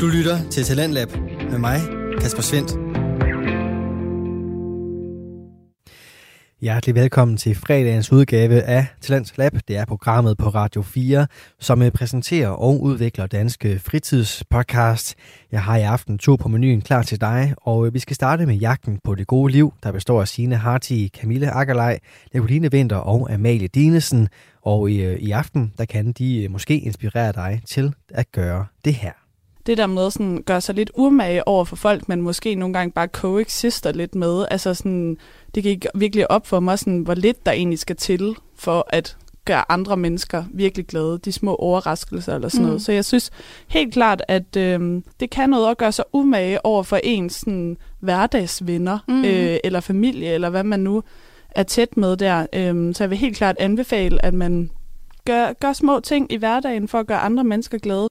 [0.00, 1.08] Du lytter til Talentlab
[1.50, 1.80] med mig,
[2.20, 2.70] Kasper Svendt.
[6.60, 9.52] Hjertelig velkommen til fredagens udgave af Talents Lab.
[9.68, 11.26] Det er programmet på Radio 4,
[11.60, 15.14] som øh, præsenterer og udvikler danske fritidspodcast.
[15.52, 18.46] Jeg har i aften to på menuen klar til dig, og øh, vi skal starte
[18.46, 21.98] med jagten på det gode liv, der består af Signe Harti, Camille Akkerlej,
[22.34, 24.28] Nicoline Vinter og Amalie Dinesen.
[24.62, 29.25] Og i, i aften, der kan de måske inspirere dig til at gøre det her
[29.66, 32.92] det der med sådan gøre sig lidt urmage over for folk, man måske nogle gange
[32.92, 34.46] bare coexister lidt med.
[34.50, 35.16] Altså sådan,
[35.54, 39.16] det gik virkelig op for mig, sådan, hvor lidt der egentlig skal til for at
[39.44, 41.18] gøre andre mennesker virkelig glade.
[41.18, 42.66] De små overraskelser eller sådan mm.
[42.66, 42.82] noget.
[42.82, 43.30] Så jeg synes
[43.68, 47.76] helt klart, at øh, det kan noget at gøre sig umage over for ens sådan,
[48.00, 49.24] hverdagsvenner mm.
[49.24, 51.02] øh, eller familie, eller hvad man nu
[51.50, 52.46] er tæt med der.
[52.52, 54.70] Øh, så jeg vil helt klart anbefale, at man
[55.24, 58.08] gør, gør små ting i hverdagen for at gøre andre mennesker glade.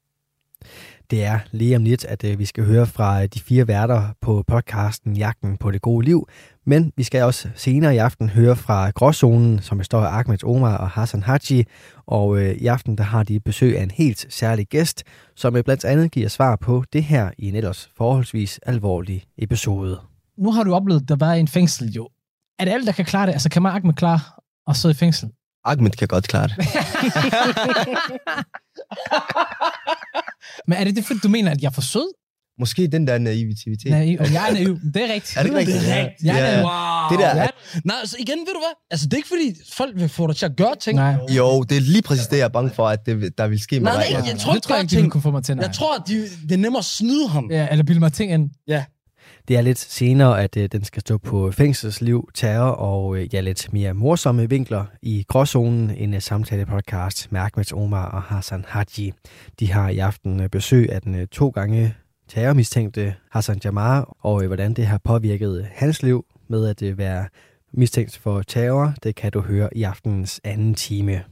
[1.11, 4.07] Det er lige om lidt, at øh, vi skal høre fra øh, de fire værter
[4.21, 6.27] på podcasten Jagten på det gode liv.
[6.65, 10.77] Men vi skal også senere i aften høre fra Gråzonen, som består af Ahmed Omar
[10.77, 11.65] og Hassan Haji.
[12.05, 15.03] Og øh, i aften der har de besøg af en helt særlig gæst,
[15.35, 19.99] som blandt andet giver svar på det her i en ellers forholdsvis alvorlig episode.
[20.37, 22.09] Nu har du oplevet, at der var en fængsel jo.
[22.59, 23.33] Er det alle, der kan klare det?
[23.33, 24.19] Altså kan man Ahmed klare
[24.67, 25.29] at sidde i fængsel?
[25.65, 26.57] Ahmed kan godt klare det.
[30.67, 32.13] Men er det det, fordi du mener, at jeg er for sød?
[32.59, 33.85] Måske den der naivitet.
[33.85, 34.17] Naiv.
[34.19, 34.79] Og jeg er naiv.
[34.93, 35.37] Det er rigtigt.
[35.37, 35.81] Er det rigtigt?
[35.81, 36.23] Det er rigtigt.
[36.23, 36.63] Jeg er Ja.
[37.09, 37.17] Wow.
[37.17, 37.47] Det der, Ja.
[37.85, 38.73] Nej, altså igen, ved du hvad?
[38.91, 40.95] Altså, det er ikke fordi, folk vil få dig til at gøre ting.
[40.95, 41.15] Nej.
[41.29, 43.79] Jo, det er lige præcis det, jeg er bange for, at det, der vil ske
[43.79, 44.11] med Nej, dig.
[44.11, 44.27] nej, Ja.
[44.31, 45.11] jeg tror det ikke, tror jeg gør ikke, de vil ting.
[45.11, 45.55] kunne få mig til.
[45.55, 45.65] Nej.
[45.65, 47.47] Jeg tror, at de, det er nemmere at snyde ham.
[47.51, 48.49] Ja, eller bilde mig ting ind.
[48.67, 48.83] Ja.
[49.47, 53.41] Det er lidt senere, at øh, den skal stå på fængselsliv, terror og øh, ja,
[53.41, 59.13] lidt mere morsomme vinkler i Gråzonen, en øh, samtale-podcast med Ahmed Omar og Hassan Haji.
[59.59, 61.95] De har i aften øh, besøg af den øh, to gange
[62.27, 67.27] terrormistænkte Hassan Jamar, og øh, hvordan det har påvirket hans liv med at øh, være
[67.73, 71.23] mistænkt for terror, det kan du høre i aftenens anden time.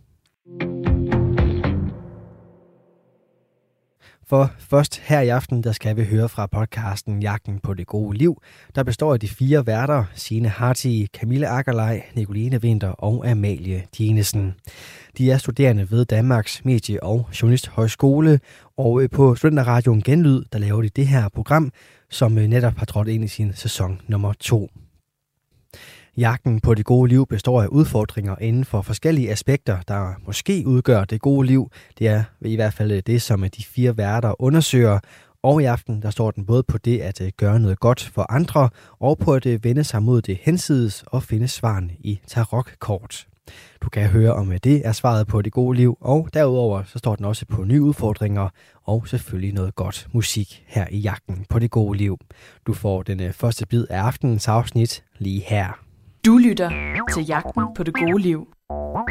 [4.34, 8.18] For først her i aften, der skal vi høre fra podcasten Jagten på det gode
[8.18, 8.42] liv,
[8.76, 14.54] der består af de fire værter, Signe Harti, Camille Akkerlej, Nicoline Vinter og Amalie Dinesen.
[15.18, 18.40] De er studerende ved Danmarks Medie- og Journalisthøjskole,
[18.78, 21.72] og øh, på Studenterradioen Genlyd, der laver de det her program,
[22.10, 24.70] som øh, netop har trådt ind i sin sæson nummer to.
[26.18, 31.03] Jagten på det gode liv består af udfordringer inden for forskellige aspekter, der måske udgør
[31.03, 31.72] det gode liv.
[32.00, 35.00] Det er i hvert fald øh, det, som øh, de fire værter undersøger.
[35.44, 38.31] Og i aften, der står den både på det at øh, gøre noget godt for
[38.31, 38.69] andre,
[39.00, 43.28] og på at vende sig mod det hensides og finde svaren i tarokkort.
[43.81, 47.16] Du kan høre om det er svaret på det gode liv, og derudover så står
[47.16, 48.50] den også på nye udfordringer,
[48.84, 52.18] og selvfølgelig noget godt musik her i jagten på det gode liv.
[52.68, 55.83] Du får den første bid af aftenens afsnit lige her.
[56.25, 56.69] Du lytter
[57.13, 58.47] til Jagten på det gode liv.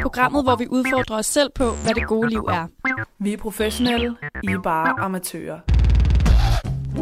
[0.01, 2.67] Programmet, hvor vi udfordrer os selv på, hvad det gode liv er.
[3.19, 5.59] Vi er professionelle, I er bare amatører.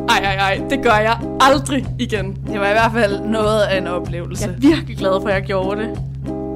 [0.09, 2.33] Ej, ej, ej, det gør jeg aldrig igen.
[2.47, 4.45] Det var i hvert fald noget af en oplevelse.
[4.47, 5.99] Jeg er virkelig glad for, at jeg gjorde det.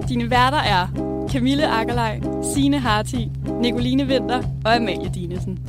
[0.10, 0.88] Dine værter er
[1.32, 2.22] Camille Akkerlej,
[2.54, 5.60] Signe Harti, Nicoline Vinter og Amalie Dinesen.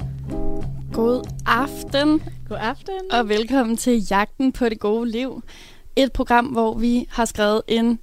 [0.92, 2.94] God aften God aften.
[3.12, 5.42] og velkommen til Jagten på det gode liv.
[5.97, 7.99] Et program, hvor vi har skrevet en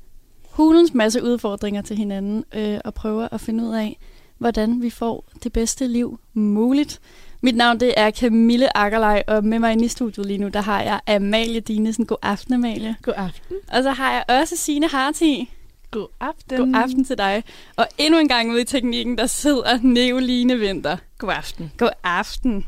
[0.49, 3.99] hulens masse udfordringer til hinanden øh, og prøver at finde ud af,
[4.37, 6.99] hvordan vi får det bedste liv muligt.
[7.41, 10.61] Mit navn det er Camille Akkerlej, og med mig inde i studiet lige nu, der
[10.61, 12.05] har jeg Amalie Dinesen.
[12.05, 12.95] God aften, Amalie.
[13.01, 13.55] God aften.
[13.71, 15.49] Og så har jeg også Signe Harti.
[15.91, 16.57] God aften.
[16.57, 17.43] God aften til dig.
[17.75, 20.97] Og endnu en gang ude i teknikken, der sidder Neoline Vinter.
[21.17, 21.71] God aften.
[21.77, 22.65] God aften.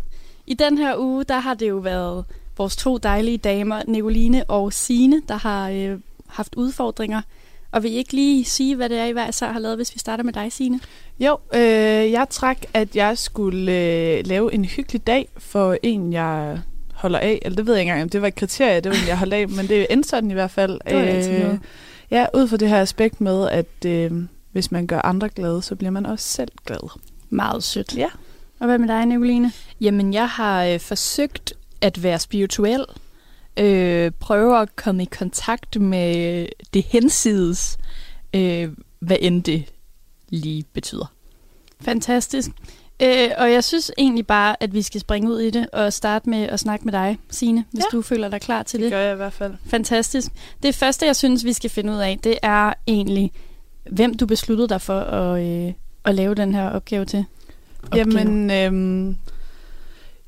[0.47, 2.25] I den her uge, der har det jo været
[2.57, 7.21] vores to dejlige damer, Nicoline og Sine, der har øh, haft udfordringer.
[7.71, 9.93] Og vil I ikke lige sige, hvad det er, I hver især har lavet, hvis
[9.93, 10.79] vi starter med dig, Signe?
[11.19, 11.61] Jo, øh,
[12.11, 16.59] jeg trak, at jeg skulle øh, lave en hyggelig dag for en, jeg
[16.93, 17.39] holder af.
[17.41, 19.17] Eller det ved jeg ikke engang, om det var et kriterie, det var en, jeg
[19.17, 20.79] holder af, men det endte sådan i hvert fald.
[20.89, 21.01] Det var
[21.39, 21.59] noget.
[22.11, 24.11] Ja, ud fra det her aspekt med, at øh,
[24.51, 26.89] hvis man gør andre glade, så bliver man også selv glad.
[27.29, 27.97] Meget sødt.
[27.97, 28.09] Ja.
[28.59, 29.51] Og hvad med dig, Nicoline?
[29.81, 31.53] Jamen, jeg har øh, forsøgt
[31.85, 32.85] at være spirituel.
[33.59, 37.77] Øh, prøve at komme i kontakt med det hensides,
[38.33, 39.63] øh, hvad end det
[40.29, 41.05] lige betyder.
[41.81, 42.49] Fantastisk.
[43.01, 46.29] Øh, og jeg synes egentlig bare, at vi skal springe ud i det og starte
[46.29, 47.97] med at snakke med dig, Signe, hvis Ja.
[47.97, 48.91] du føler dig klar til Det det.
[48.91, 49.53] gør jeg i hvert fald.
[49.65, 50.31] Fantastisk.
[50.63, 53.31] Det første, jeg synes, vi skal finde ud af, det er egentlig,
[53.91, 55.73] hvem du besluttede dig for at, øh,
[56.05, 57.25] at lave den her opgave til.
[57.83, 58.17] Opgave.
[58.19, 59.17] Jamen, øhm,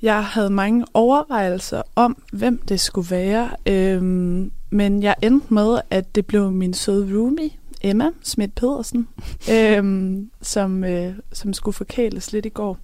[0.02, 6.16] Jeg havde mange overvejelser om, hvem det skulle være, øhm, men jeg endte med, at
[6.16, 7.50] det blev min søde roomie,
[7.82, 9.08] Emma Schmidt Pedersen,
[9.54, 12.78] øhm, som, øh, som skulle forkæles lidt i går.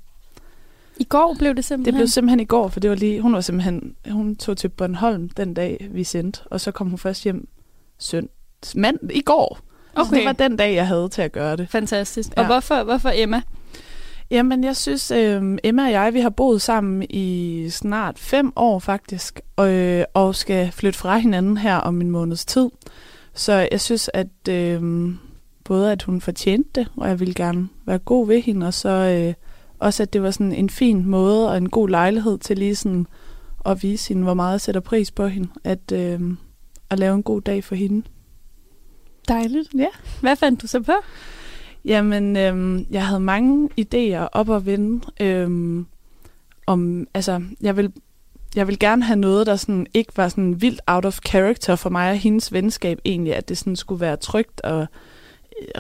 [0.98, 1.94] I går blev det simpelthen.
[1.94, 4.70] Det blev simpelthen i går, for det var lige, hun var simpelthen, hun tog til
[4.70, 7.48] Bornholm den dag, vi sendte, og så kom hun først hjem
[8.00, 8.30] søn,
[8.76, 9.60] mand, i går.
[9.96, 10.10] Okay.
[10.10, 11.70] Så det var den dag, jeg havde til at gøre det.
[11.70, 12.30] Fantastisk.
[12.38, 12.42] Ja.
[12.42, 13.42] Og hvorfor, hvorfor Emma?
[14.32, 18.80] Jamen, jeg synes, øh, Emma og jeg, vi har boet sammen i snart fem år
[18.80, 22.70] faktisk, og, øh, og skal flytte fra hinanden her om en måneds tid.
[23.34, 25.10] Så jeg synes, at øh,
[25.64, 28.90] både at hun fortjente det, og jeg ville gerne være god ved hende, og så
[28.90, 29.34] øh,
[29.80, 33.08] også, at det var sådan en fin måde og en god lejlighed til lige sådan
[33.66, 36.22] at vise hende, hvor meget jeg sætter pris på hende, at, øh,
[36.90, 38.08] at lave en god dag for hende.
[39.28, 39.70] Dejligt.
[39.78, 39.88] Ja.
[40.22, 40.94] Hvad fandt du så på?
[41.86, 45.02] Jamen, øhm, jeg havde mange idéer op at vende.
[45.22, 45.86] Øhm,
[46.68, 47.92] om, altså, jeg vil,
[48.56, 51.90] jeg vil gerne have noget, der sådan ikke var sådan vildt out of character for
[51.90, 54.88] mig og hendes venskab egentlig, at det sådan skulle være trygt og øh,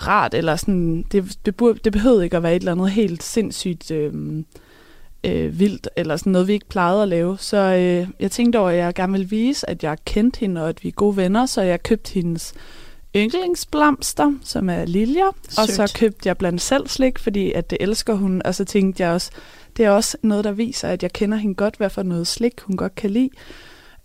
[0.07, 3.23] rart, eller sådan, det, det, burde, det behøvede ikke at være et eller andet helt
[3.23, 4.45] sindssygt øhm,
[5.23, 7.38] øh, vildt, eller sådan noget, vi ikke plejede at lave.
[7.38, 10.69] Så øh, jeg tænkte over, at jeg gerne ville vise, at jeg kendte hende, og
[10.69, 12.53] at vi er gode venner, så jeg købte hendes
[13.15, 15.27] yndlingsblomster, som er liljer.
[15.57, 15.94] Og så Sødt.
[15.94, 18.42] købte jeg blandt selv slik, fordi at det elsker hun.
[18.45, 19.31] Og så tænkte jeg også,
[19.77, 22.62] det er også noget, der viser, at jeg kender hende godt, hvad for noget slik
[22.62, 23.30] hun godt kan lide.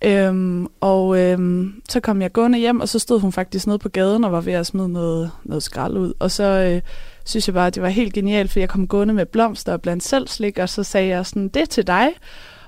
[0.05, 3.89] Øhm, og øhm, så kom jeg gående hjem, og så stod hun faktisk nede på
[3.89, 6.13] gaden og var ved at smide noget, noget skrald ud.
[6.19, 6.83] Og så øh,
[7.25, 9.83] synes jeg bare, at det var helt genialt, for jeg kom gående med blomster og
[9.83, 12.09] blandt selv slik, og så sagde jeg sådan, det er til dig.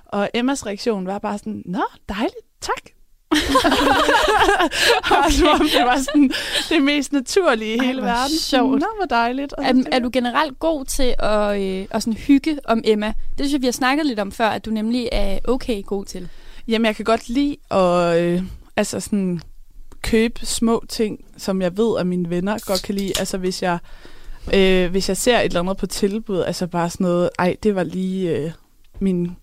[0.07, 3.00] Og Emmas reaktion var bare sådan, nå, dejligt, tak.
[5.25, 6.31] og som om det var sådan
[6.69, 8.39] det mest naturlige i Ej, hele verden.
[8.39, 8.81] sjovt.
[8.81, 9.53] Nå, hvor dejligt.
[9.53, 13.07] Og Er, er du generelt god til at, øh, at sådan hygge om Emma?
[13.07, 16.05] Det synes jeg, vi har snakket lidt om før, at du nemlig er okay god
[16.05, 16.29] til.
[16.69, 18.43] Jamen, jeg kan godt lide at øh,
[18.77, 19.41] altså sådan,
[20.03, 23.13] købe små ting, som jeg ved, at mine venner godt kan lide.
[23.19, 23.79] Altså, hvis jeg,
[24.55, 27.75] øh, hvis jeg ser et eller andet på tilbud, altså bare sådan noget, ej, det
[27.75, 28.51] var lige øh,
[29.01, 29.37] min,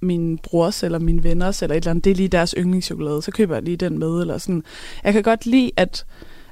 [0.00, 3.30] min brors eller mine venners, eller et eller andet, det er lige deres yndlingschokolade, så
[3.30, 4.62] køber jeg lige den med, eller sådan.
[5.04, 6.06] Jeg kan godt lide at,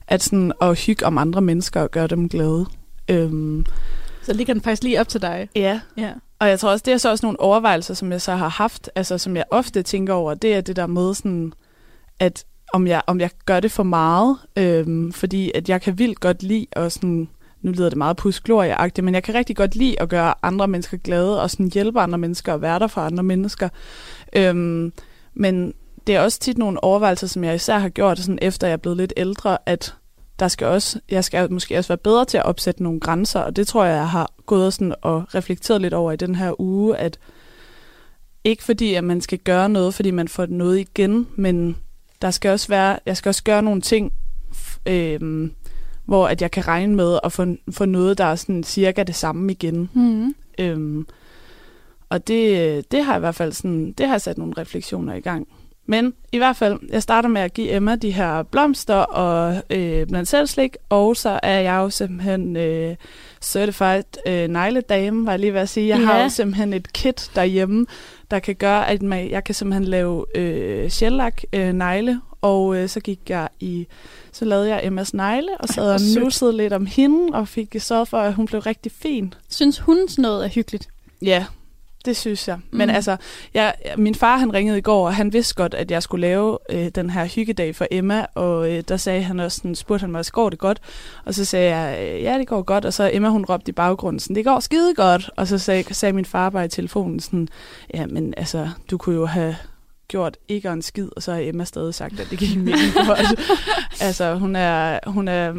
[0.09, 2.67] at, sådan, at hygge om andre mennesker og gøre dem glade.
[3.09, 3.67] Øhm,
[4.23, 5.49] Så ligger den faktisk lige op til dig.
[5.57, 6.11] ja, Ja.
[6.39, 8.91] og jeg tror også, det er så også nogle overvejelser, som jeg så har haft,
[8.95, 11.53] altså som jeg ofte tænker over, det er det der med sådan,
[12.19, 16.21] at om jeg, om jeg gør det for meget, øhm, fordi at jeg kan vildt
[16.21, 17.29] godt lide at sådan,
[17.63, 20.97] nu lyder det meget pusglorieagtigt, men jeg kan rigtig godt lide at gøre andre mennesker
[20.97, 23.69] glade, og sådan hjælpe andre mennesker og være der for andre mennesker.
[24.37, 24.93] Øhm,
[25.35, 25.75] men
[26.07, 28.77] det er også tit nogle overvejelser, som jeg især har gjort, sådan efter jeg er
[28.77, 29.95] blevet lidt ældre, at
[30.39, 33.57] der skal også, jeg skal måske også være bedre til at opsætte nogle grænser, og
[33.57, 36.97] det tror jeg, jeg har gået sådan og reflekteret lidt over i den her uge,
[36.97, 37.19] at
[38.45, 41.77] ikke fordi, at man skal gøre noget, fordi man får noget igen, men
[42.23, 44.13] der skal også være, jeg skal også gøre nogle ting,
[44.87, 45.51] øh,
[46.05, 49.15] hvor at jeg kan regne med at få, få noget, der er sådan cirka det
[49.15, 49.91] samme igen.
[49.95, 50.35] Mm.
[50.59, 51.07] Øhm,
[52.09, 55.47] og det, det har i hvert fald sådan, det har sat nogle refleksioner i gang.
[55.87, 60.07] Men i hvert fald, jeg starter med at give Emma de her blomster og øh,
[60.07, 62.97] blandt selv slik, og så er jeg jo simpelthen øh,
[63.41, 65.89] certified øh, negledame, var jeg lige ved at sige.
[65.89, 66.23] Jeg har Ja.
[66.23, 67.87] jo simpelthen et kit derhjemme,
[68.31, 72.89] der kan gøre, at man, jeg kan simpelthen lave øh, shellac øh, negle, og øh,
[72.89, 73.87] så gik jeg i,
[74.33, 78.09] så lavede jeg Emmas negle, og sad og nussede lidt om hende, og fik sørget
[78.09, 79.35] for, at hun blev rigtig fin.
[79.51, 80.89] Synes hun sådan noget er hyggeligt?
[81.23, 81.45] Ja,
[82.05, 82.59] det synes jeg.
[82.71, 82.95] Men Mm.
[82.95, 83.17] altså,
[83.55, 86.59] jeg, min far han ringede i går, og han vidste godt, at jeg skulle lave
[86.71, 90.11] øh, den her hyggedag for Emma, og øh, der sagde han også, sådan, spurgte han
[90.13, 90.81] mig, går det godt?
[91.25, 93.73] Og så sagde jeg, øh, ja, det går godt, og så Emma hun råbte i
[93.73, 97.21] baggrunden, sådan, det går skide godt, og så sagde, sagde min far bare i telefonen
[97.21, 97.49] sådan,
[97.95, 99.57] ja, men altså, du kunne jo have
[100.13, 103.41] gjort ikke en skid, og så har Emma stadig sagt, at det gik mega godt.
[104.07, 105.55] altså, hun er, hun er,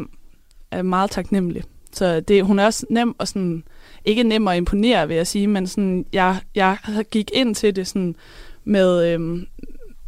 [0.70, 1.62] er meget taknemmelig.
[1.92, 3.64] Så det, hun er også nem og sådan,
[4.04, 6.78] ikke nem at imponere, vil jeg sige, men sådan, jeg, jeg
[7.10, 8.16] gik ind til det sådan
[8.64, 9.46] med, øhm,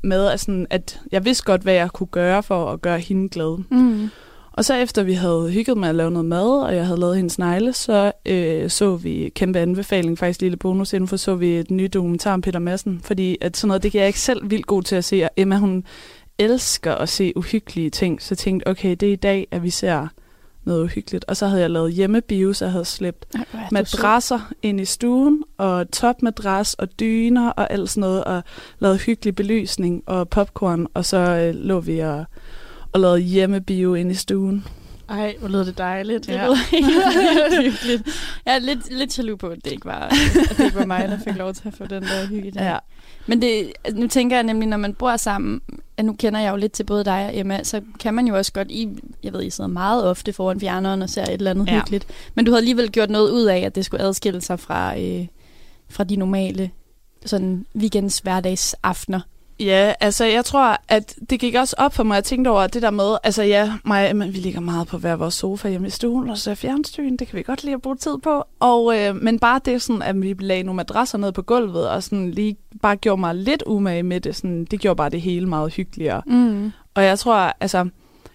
[0.02, 3.28] med at, sådan, at jeg vidste godt, hvad jeg kunne gøre for at gøre hende
[3.28, 3.58] glad.
[3.70, 4.10] Mm.
[4.56, 7.16] Og så efter vi havde hygget med at lave noget mad, og jeg havde lavet
[7.16, 11.70] hendes negle, så øh, så vi kæmpe anbefaling, faktisk lille bonus info, så vi et
[11.70, 14.66] nyt dokumentar om Peter Madsen, fordi at sådan noget, det kan jeg ikke selv vildt
[14.66, 15.84] god til at se, og Emma hun
[16.38, 19.70] elsker at se uhyggelige ting, så jeg tænkte, okay, det er i dag, at vi
[19.70, 20.08] ser
[20.64, 21.24] noget uhyggeligt.
[21.28, 24.84] Og så havde jeg lavet hjemmebio, så jeg havde slæbt Ej, er madrasser ind i
[24.84, 28.42] stuen, og topmadras og dyner og alt sådan noget, og
[28.78, 32.24] lavet hyggelig belysning og popcorn, og så øh, lå vi og,
[32.92, 34.64] og lavede hjemmebio ind i stuen.
[35.08, 36.26] Ej, hvor lyder det dejligt.
[36.26, 36.44] Det Ja.
[36.46, 38.02] lyder helt hyggeligt.
[38.46, 40.12] Jeg er lidt, lidt jaloux på, at det, ikke var, at
[40.58, 42.64] det ikke var mig, der fik lov til at få den der hygge der.
[42.64, 42.78] Ja.
[43.26, 45.60] Men det, altså, nu tænker jeg nemlig, når man bor sammen,
[45.96, 48.36] at nu kender jeg jo lidt til både dig og Emma, så kan man jo
[48.36, 48.88] også godt, I,
[49.22, 51.72] jeg ved, I sidder meget ofte foran fjerneren og ser et eller andet Ja.
[51.72, 51.78] ja.
[51.78, 52.06] hyggeligt.
[52.34, 55.26] Men du har alligevel gjort noget ud af, at det skulle adskille sig fra, øh,
[55.90, 56.70] fra de normale
[57.26, 59.20] sådan weekends, hverdags aftener.
[59.60, 62.66] Ja, altså jeg tror, at det gik også op for mig, at jeg tænkte over
[62.66, 65.86] det der med, altså ja, mig Emma, vi ligger meget på hver vores sofa hjemme
[65.86, 68.44] i stuen og ser fjernsyn, det kan vi godt lide at bruge tid på.
[68.60, 72.02] Og, øh, men bare det sådan, at vi lagde nogle madrasser ned på gulvet, og
[72.02, 75.46] sådan lige bare gjorde mig lidt umage med det, sådan, det gjorde bare det hele
[75.48, 76.22] meget hyggeligere.
[76.26, 76.72] Mm.
[76.94, 77.88] Og jeg tror, altså,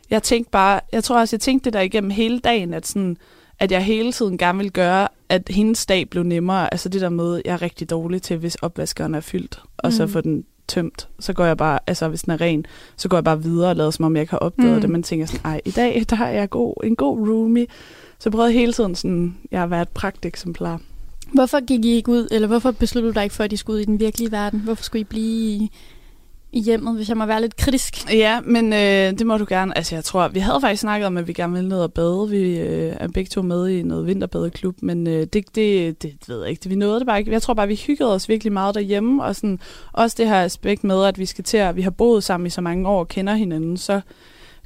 [0.10, 3.18] jeg tænkte bare, jeg tror også, jeg tænkte det der igennem hele dagen, at sådan,
[3.60, 6.74] at jeg hele tiden gerne ville gøre, at hendes dag blev nemmere.
[6.74, 9.94] Altså det der med, at jeg er rigtig dårlig til, hvis opvaskeren er fyldt, og
[9.94, 10.12] så Mm.
[10.12, 11.08] få den tømt.
[11.20, 12.66] Så går jeg bare, altså hvis den er ren,
[12.98, 14.82] så går jeg bare videre og lader som om, jeg ikke har opdaget Mm.
[14.82, 14.90] det.
[14.90, 17.68] Men tænker sådan, ej, i dag, der er jeg god, en god roomie.
[18.20, 20.82] Så jeg prøvede hele tiden sådan, jeg har været et pragteksemplar.
[21.34, 23.76] Hvorfor gik I ikke ud, eller hvorfor besluttede du dig ikke for, at I skulle
[23.76, 24.60] ud i den virkelige verden?
[24.60, 25.72] Hvorfor skulle I blive i,
[26.54, 28.12] i hjemmet, hvis jeg må være lidt kritisk?
[28.14, 29.78] Ja, men øh, det må du gerne.
[29.78, 32.30] Altså, jeg tror, vi havde faktisk snakket om, at vi gerne ville ned og bade.
[32.30, 36.42] Vi øh, er begge to med i noget vinterbadeklub, men øh, det, det, det ved
[36.42, 36.70] jeg ikke.
[36.70, 37.32] Vi nåede det bare ikke.
[37.32, 39.60] Jeg tror bare, vi hyggede os virkelig meget derhjemme, og sådan,
[39.94, 42.50] også det her aspekt med, at vi skal til at, vi har boet sammen i
[42.50, 44.02] så mange år og kender hinanden, så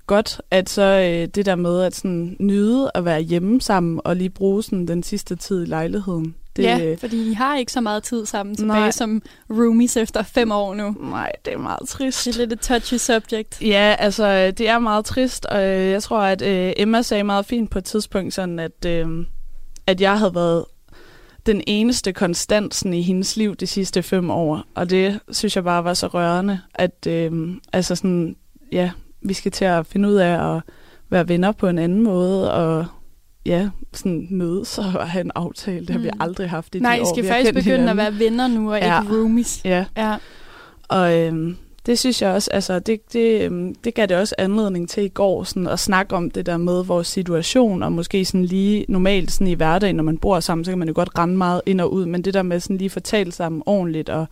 [0.08, 4.16] godt, at så øh, det der med at sådan, nyde at være hjemme sammen og
[4.16, 6.36] lige bruge sådan, den sidste tid i lejligheden.
[6.56, 8.92] Det, ja, fordi I har ikke så meget tid sammen tilbage Nej.
[8.92, 10.96] som roomies efter fem år nu.
[11.00, 12.26] Nej, det er meget trist.
[12.26, 13.62] Det er lidt et touchy subject.
[13.62, 17.46] Ja, altså, det er meget trist, og øh, jeg tror, at øh, Emma sagde meget
[17.46, 19.26] fint på et tidspunkt, sådan at, øh,
[19.88, 20.66] at jeg havde været
[21.46, 25.64] den eneste konstant sådan, i hendes liv de sidste fem år, og det synes jeg
[25.64, 28.36] bare var så rørende, at øh, altså sådan,
[28.72, 30.62] ja, vi skal til at finde ud af at
[31.10, 32.86] være venner på en anden måde, og
[33.46, 35.80] ja, sådan mødes og have en aftale.
[35.80, 36.20] Det har vi Mm.
[36.22, 37.98] aldrig haft i Nej, de I år, skal vi faktisk begynde at hinanden.
[37.98, 39.02] være venner nu, og Ja.
[39.02, 39.62] ikke roomies.
[39.66, 40.16] Ja, Ja.
[40.88, 44.90] og øhm, det synes jeg også, altså det, det, øhm, det gav det også anledning
[44.90, 48.46] til i går, sådan at snakke om det der med vores situation, og måske sådan
[48.46, 51.38] lige normalt sådan i hverdagen, når man bor sammen, så kan man jo godt rende
[51.38, 54.26] meget ind og ud, men det der med sådan lige fortælle sammen ordentligt, og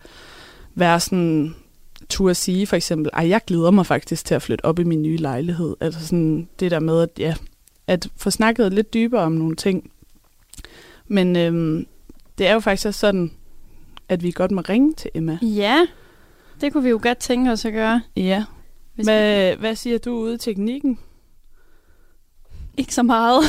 [0.74, 1.54] være sådan,
[2.08, 5.02] turde sige for eksempel, ej, jeg glæder mig faktisk til at flytte op i min
[5.02, 5.76] nye lejlighed.
[5.80, 7.34] Altså sådan det der med, at ja,
[7.86, 9.90] at få snakket lidt dybere om nogle ting.
[11.08, 11.86] Men øhm,
[12.38, 13.32] det er jo faktisk også sådan,
[14.08, 15.38] at vi godt må ringe til Emma.
[15.42, 15.86] ja,
[16.60, 18.02] det kunne vi jo godt tænke os at gøre.
[18.16, 18.44] Ja.
[18.96, 19.02] Vi...
[19.04, 20.98] Hvad, hvad siger du ude i teknikken?
[22.76, 23.42] Ikke så meget.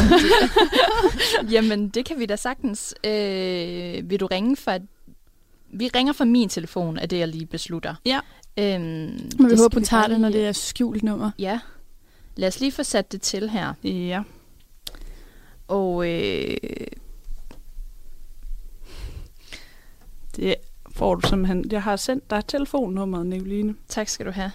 [1.54, 2.96] Jamen, det kan vi da sagtens.
[3.04, 4.78] Øh, vil du ringe fra...
[5.74, 7.96] Vi ringer fra min telefon, er det, jeg lige beslutter.
[8.06, 8.20] Ja.
[8.60, 11.32] Øhm, Men vi det håber, hun tager det, når det er skjult nummer.
[11.40, 11.60] Ja.
[12.36, 13.74] Lad os lige få sat det til her.
[13.84, 14.24] Ja.
[15.68, 16.58] Og øh,
[20.36, 20.56] Det
[20.96, 21.66] får du simpelthen.
[21.72, 23.76] Jeg har sendt dig telefonnummeret, Nicoline.
[23.88, 24.52] tak skal du have.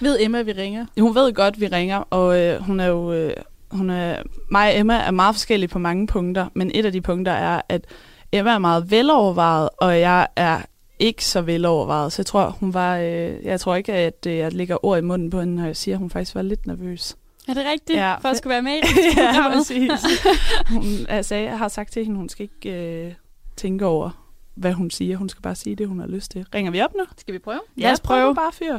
[0.00, 0.86] Ved Emma, vi ringer?
[1.00, 3.12] Hun ved godt, vi ringer, og øh, hun er jo...
[3.12, 3.34] Øh,
[3.70, 7.00] hun er, mig og Emma er meget forskellige på mange punkter, men et af de
[7.00, 7.84] punkter er, at
[8.32, 10.60] Emma er meget velovervejet, og jeg er
[10.98, 12.12] ikke så velovervejet.
[12.12, 15.02] Så jeg tror, hun var, øh, jeg tror ikke, at øh, jeg lægger ord i
[15.02, 17.16] munden på hende, når jeg siger, at hun faktisk var lidt nervøs.
[17.48, 17.98] Er det rigtigt?
[17.98, 18.14] Ja.
[18.16, 18.76] For at skulle være med i
[19.16, 19.58] ja, programmet?
[19.58, 19.90] præcis.
[20.72, 23.14] Hun, altså, jeg har sagt til hende, hun skal ikke øh,
[23.56, 25.16] tænke over, hvad hun siger.
[25.16, 26.46] Hun skal bare sige det, hun har lyst til.
[26.54, 27.04] Ringer vi op nu?
[27.16, 27.60] Skal vi prøve?
[27.76, 28.34] Lad os prøve.
[28.34, 28.78] bare fyr.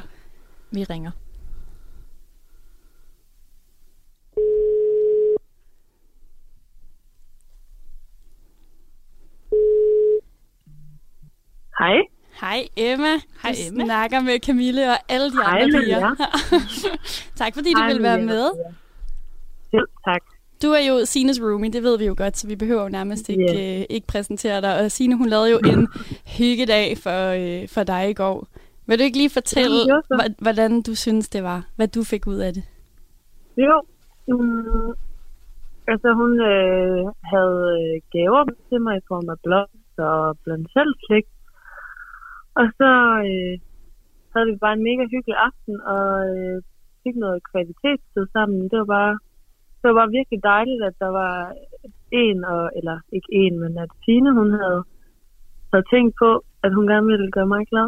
[0.72, 1.12] Vi ringer.
[11.79, 11.98] Hej.
[12.43, 13.13] Hej Emma.
[13.43, 13.85] Hej, Du Emma.
[13.85, 16.09] snakker med Camille og alle de Hej andre piger.
[17.41, 18.45] tak fordi du Hej vil med være med.
[19.71, 20.21] Selv tak.
[20.63, 23.29] Du er jo Sines roomie, det ved vi jo godt, så vi behøver jo nærmest
[23.29, 23.79] ikke, Ja.
[23.79, 24.79] øh, ikke præsentere dig.
[24.79, 25.88] Og Sine, hun lavede jo en
[26.38, 28.47] hyggedag for, øh, for dig i går.
[28.88, 29.79] Vil du ikke lige fortælle,
[30.13, 31.65] hva- hvordan du synes, det var?
[31.75, 32.63] Hvad du fik ud af det?
[33.57, 33.81] Jo.
[34.27, 34.91] Mm,
[35.88, 37.00] altså, hun øh,
[37.33, 41.25] havde øh, gaver til mig i form af blomster og blandt selv slik.
[42.60, 42.91] Og så
[43.29, 43.55] øh,
[44.33, 46.57] havde vi bare en mega hyggelig aften og øh,
[47.03, 48.60] fik noget kvalitetstid sammen.
[48.72, 49.13] Det var bare
[49.79, 51.36] det var bare virkelig dejligt, at der var
[52.25, 54.81] en, og, eller ikke en, men at Tine, hun havde,
[55.72, 56.29] havde tænkt på,
[56.65, 57.88] at hun gerne ville gøre mig glad.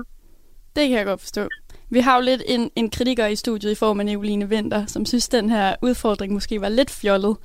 [0.75, 1.43] Det kan jeg godt forstå.
[1.89, 5.05] Vi har jo lidt en, en kritiker i studiet i form af Nicoline Vinter, som
[5.05, 7.37] synes, den her udfordring måske var lidt fjollet.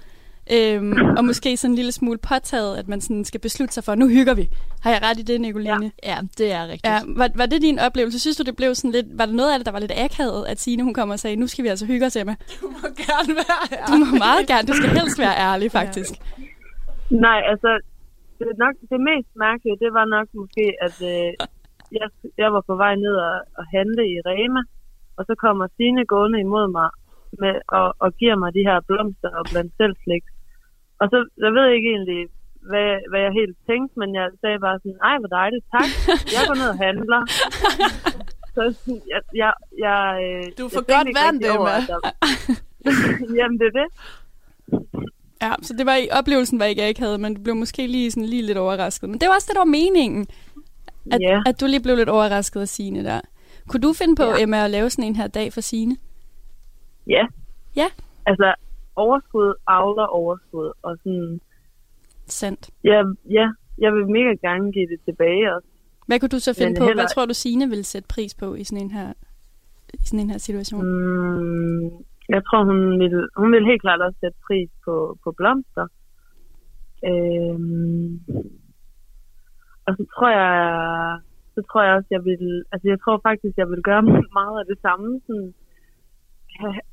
[0.57, 3.95] Øhm, og måske sådan en lille smule påtaget, at man sådan skal beslutte sig for,
[3.95, 4.49] nu hygger vi.
[4.85, 5.87] Har jeg ret i det, Nicoline?
[6.11, 6.93] Ja, det er rigtigt.
[6.93, 8.19] Ja, var, var det din oplevelse?
[8.21, 9.07] Synes du, det blev sådan lidt...
[9.19, 11.37] Var der noget af det, der var lidt akavet, at Signe hun kommer og sagde,
[11.37, 12.35] nu skal vi altså hygge os, Emma?
[12.61, 13.83] Du må gerne være her.
[13.91, 14.65] Du må meget gerne.
[14.71, 16.13] Du skal helst være ærlig, faktisk.
[17.27, 17.71] Nej, altså,
[18.39, 21.31] det, nok, det mest mærkelige, det var nok måske, at øh,
[21.99, 22.09] jeg,
[22.43, 24.63] jeg var på vej ned og, og handle i Rema,
[25.17, 26.89] og så kommer Signe gående imod mig
[27.43, 30.25] med, og, og giver mig de her blomster og blandt selv slik.
[31.01, 32.21] Og så, jeg ved ikke egentlig,
[32.71, 35.89] hvad, hvad jeg helt tænkte, men jeg sagde bare sådan, ej, hvor dejligt, tak.
[36.35, 37.21] Jeg går ned og handler.
[38.55, 38.63] Så
[39.13, 39.53] jeg, jeg,
[39.87, 42.11] jeg, øh, Du jeg får godt vand, over, at der-
[43.39, 43.89] Jamen, det er det.
[45.43, 48.25] Ja, så det var i oplevelsen, var ikke akavet, men du blev måske lige, sådan,
[48.29, 49.09] lige lidt overrasket.
[49.11, 50.27] Men det var også det, der var meningen.
[51.13, 51.43] At, Ja.
[51.47, 53.21] at du lige blev lidt overrasket af Signe der.
[53.69, 54.43] Kunne du finde på, Ja.
[54.43, 55.97] Emma, at lave sådan en her dag for Signe?
[57.07, 57.27] Ja.
[57.77, 57.87] Ja.
[58.27, 58.55] Altså,
[59.05, 61.41] overskud avler overskud, og sådan,
[62.27, 62.63] Sandt.
[62.85, 62.99] ja,
[63.39, 63.47] ja,
[63.85, 65.69] jeg vil mega gerne give det tilbage også.
[66.07, 66.85] Hvad kunne du så finde Men på?
[66.85, 69.09] heller- Hvad tror du, Signe ville sætte pris på i sådan en her,
[69.95, 70.83] i sådan en her situation?
[70.85, 71.85] Mm,
[72.35, 75.87] jeg tror, hun vil, hun vil helt klart også sætte pris på, på blomster.
[77.11, 78.21] Øhm,
[79.87, 80.55] og så tror jeg,
[81.55, 84.03] så tror jeg også, jeg vil, altså jeg tror faktisk, jeg vil gøre
[84.41, 85.21] meget af det samme.
[85.27, 85.55] Sådan,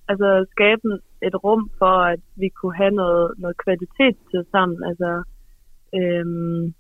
[0.10, 0.88] altså skabe
[1.28, 4.80] et rum for, at vi kunne have noget, noget kvalitet til sammen.
[4.90, 5.12] Altså,
[5.98, 6.74] øhm,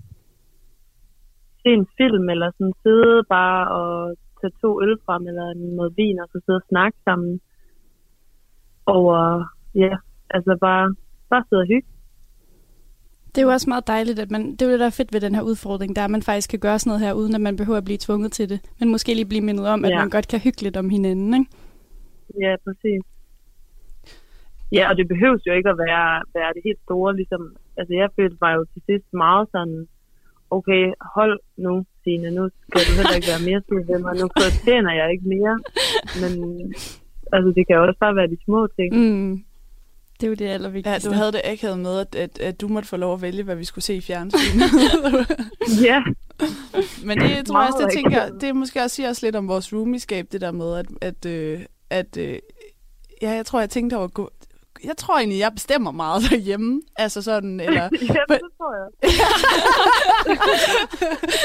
[1.62, 6.19] se en film, eller sådan sidde bare og tage to øl frem, eller noget vin,
[6.19, 7.39] og så sidde og snakke sammen
[8.86, 9.19] over,
[9.75, 9.93] ja,
[10.29, 10.96] altså bare,
[11.29, 11.88] bare sidde og hygge.
[13.36, 15.13] Det er jo også meget dejligt, at man, det er jo det, der er fedt
[15.13, 17.36] ved den her udfordring, der er, at man faktisk kan gøre sådan noget her, uden
[17.36, 18.60] at man behøver at blive tvunget til det.
[18.79, 20.00] Men måske lige blive mindet om, at Ja.
[20.00, 21.51] man godt kan hygge lidt om hinanden, ikke?
[22.44, 23.01] Ja, præcis.
[24.72, 28.10] Ja, og det behøves jo ikke at være, være det helt store, ligesom, altså jeg
[28.15, 29.88] følte mig jo til sidst meget sådan,
[30.50, 30.84] okay,
[31.15, 34.94] hold nu, Signe, nu skal du heller ikke være mere sur ved mig, nu fortjener
[35.00, 35.56] jeg ikke mere,
[36.22, 36.32] men
[37.36, 38.89] altså det kan jo også bare være de små ting.
[38.96, 39.44] Mm.
[40.20, 41.10] Det er jo det Ja, allervigtigste.
[41.10, 43.56] du havde det akavet med, at, at, at du måtte få lov at vælge, hvad
[43.56, 44.70] vi skulle se i fjernsynet.
[45.89, 46.03] Ja,
[47.06, 49.74] Men det tror jeg også, det tænker, det måske også siger også lidt om vores
[49.74, 51.59] roomieskab, det der med, at, at, øh,
[51.90, 52.40] at øh,
[53.22, 54.30] ja, jeg tror, jeg tænkte over, at gå,
[54.84, 56.82] jeg tror egentlig, jeg bestemmer meget derhjemme.
[56.96, 57.84] Altså sådan, eller...
[58.16, 58.90] ja det tror jeg.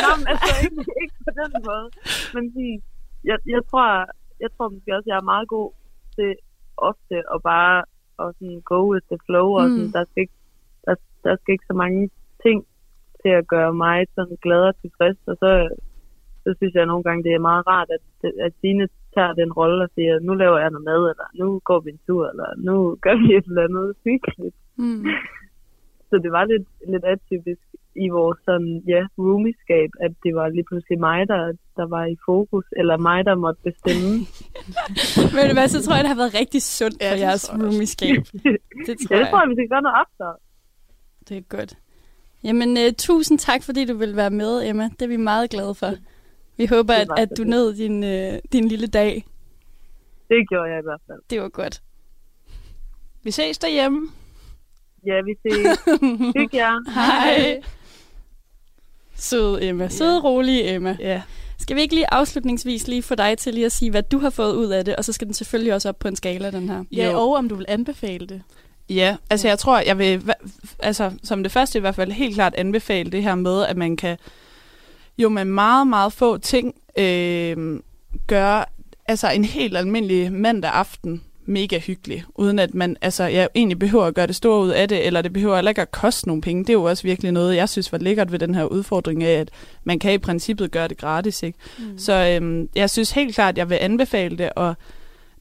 [0.03, 1.87] Nå, men altså ikke, ikke på den måde.
[2.35, 2.45] Men
[3.25, 3.87] jeg, jeg, tror,
[4.41, 5.71] jeg tror måske også, jeg er meget god
[6.17, 6.31] til
[6.77, 7.77] ofte at bare
[8.23, 9.49] at sådan go with the flow.
[9.61, 9.93] Og sådan, Mm.
[9.97, 10.39] der, skal ikke,
[10.87, 12.11] der, der skal ikke så mange
[12.45, 12.59] ting
[13.23, 15.19] til at gøre mig sådan glad og tilfreds.
[15.31, 15.51] Og så,
[16.43, 18.03] så synes jeg nogle gange, det er meget rart, at,
[18.47, 21.81] at Signe tager den rolle og siger, nu laver jeg noget mad, eller nu går
[21.81, 24.57] vi en tur, eller nu gør vi et eller andet hyggeligt.
[24.77, 25.05] Mm.
[26.11, 27.65] Så det var lidt, lidt atypisk
[28.05, 32.17] i vores sådan, ja, roomieskab, at det var lige pludselig mig, der, der var i
[32.27, 34.11] fokus, eller mig, der måtte bestemme.
[35.49, 38.17] Du hvad, så tror jeg, det har været rigtig sundt Ja, for det jeres roomieskab.
[38.87, 39.29] Det tror ja, det jeg.
[39.31, 40.27] tror jeg, vi skal gøre noget after.
[41.29, 41.73] Det er godt.
[42.45, 44.85] Jamen, uh, tusind tak, fordi du vil være med, Emma.
[44.85, 45.91] Det er vi meget glade for.
[46.57, 49.25] Vi håber, at, at du nød din, uh, din lille dag.
[50.29, 51.19] Det gjorde jeg i hvert fald.
[51.31, 51.83] Det var godt.
[53.23, 54.09] Vi ses derhjemme.
[55.07, 55.79] Ja, vi ses.
[56.37, 56.93] Hygge jer.
[56.95, 57.61] Hej.
[59.15, 59.89] Sød Emma.
[59.89, 60.97] Sød, rolig Emma.
[61.01, 61.23] Ja.
[61.59, 64.31] Skal vi ikke lige afslutningsvis lige få dig til lige at sige, hvad du har
[64.31, 66.69] fået ud af det, og så skal den selvfølgelig også op på en skala, den
[66.69, 66.85] her.
[66.93, 67.19] Ja, Jo.
[67.19, 68.43] og om du vil anbefale det.
[68.89, 70.33] Ja, altså jeg tror, jeg vil,
[70.79, 73.97] altså som det første i hvert fald helt klart anbefale det her med, at man
[73.97, 74.17] kan
[75.23, 77.81] jo med meget, meget få ting øh,
[78.27, 78.65] gøre
[79.07, 84.05] altså en helt almindelig mandag aften mega hyggelig, uden at man altså, jeg egentlig behøver
[84.05, 86.43] at gøre det store ud af det, eller det behøver heller ikke at koste nogle
[86.43, 86.63] penge.
[86.65, 89.41] Det er jo også virkelig noget, jeg synes var lækkert ved den her udfordring af,
[89.41, 89.51] at
[89.85, 91.43] man kan i princippet gøre det gratis.
[91.43, 91.59] Ikke?
[91.79, 91.99] Mm.
[91.99, 94.75] Så øhm, jeg synes helt klart, at jeg vil anbefale det, og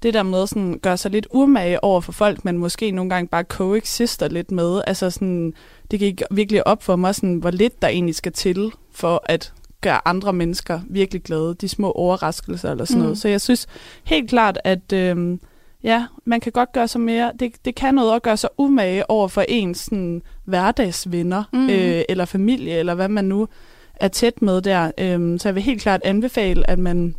[0.03, 3.27] det der med sådan gøre sig lidt urmage over for folk, man måske nogle gange
[3.27, 4.81] bare coexister lidt med.
[4.87, 5.53] Altså sådan,
[5.91, 9.53] det gik virkelig op for mig, sådan, hvor lidt der egentlig skal til for at
[9.81, 11.55] gøre andre mennesker virkelig glade.
[11.61, 13.03] De små overraskelser eller sådan Mm.
[13.03, 13.17] noget.
[13.17, 13.67] Så jeg synes
[14.03, 15.39] helt klart, at øhm,
[15.83, 17.31] ja, man kan godt gøre sig mere.
[17.39, 21.69] Det, det kan noget at gøre sig umage over for ens sådan, hverdagsvenner Mm.
[21.69, 23.47] øh, eller familie, eller hvad man nu
[23.95, 24.91] er tæt med der.
[24.97, 27.15] Øhm, så jeg vil helt klart anbefale, at man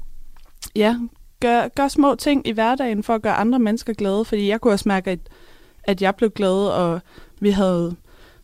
[0.77, 0.97] ja,
[1.41, 4.73] gør, gør små ting i hverdagen for at gøre andre mennesker glade, fordi jeg kunne
[4.75, 5.19] også mærke, at,
[5.85, 7.01] at jeg blev glad, og
[7.41, 7.97] vi havde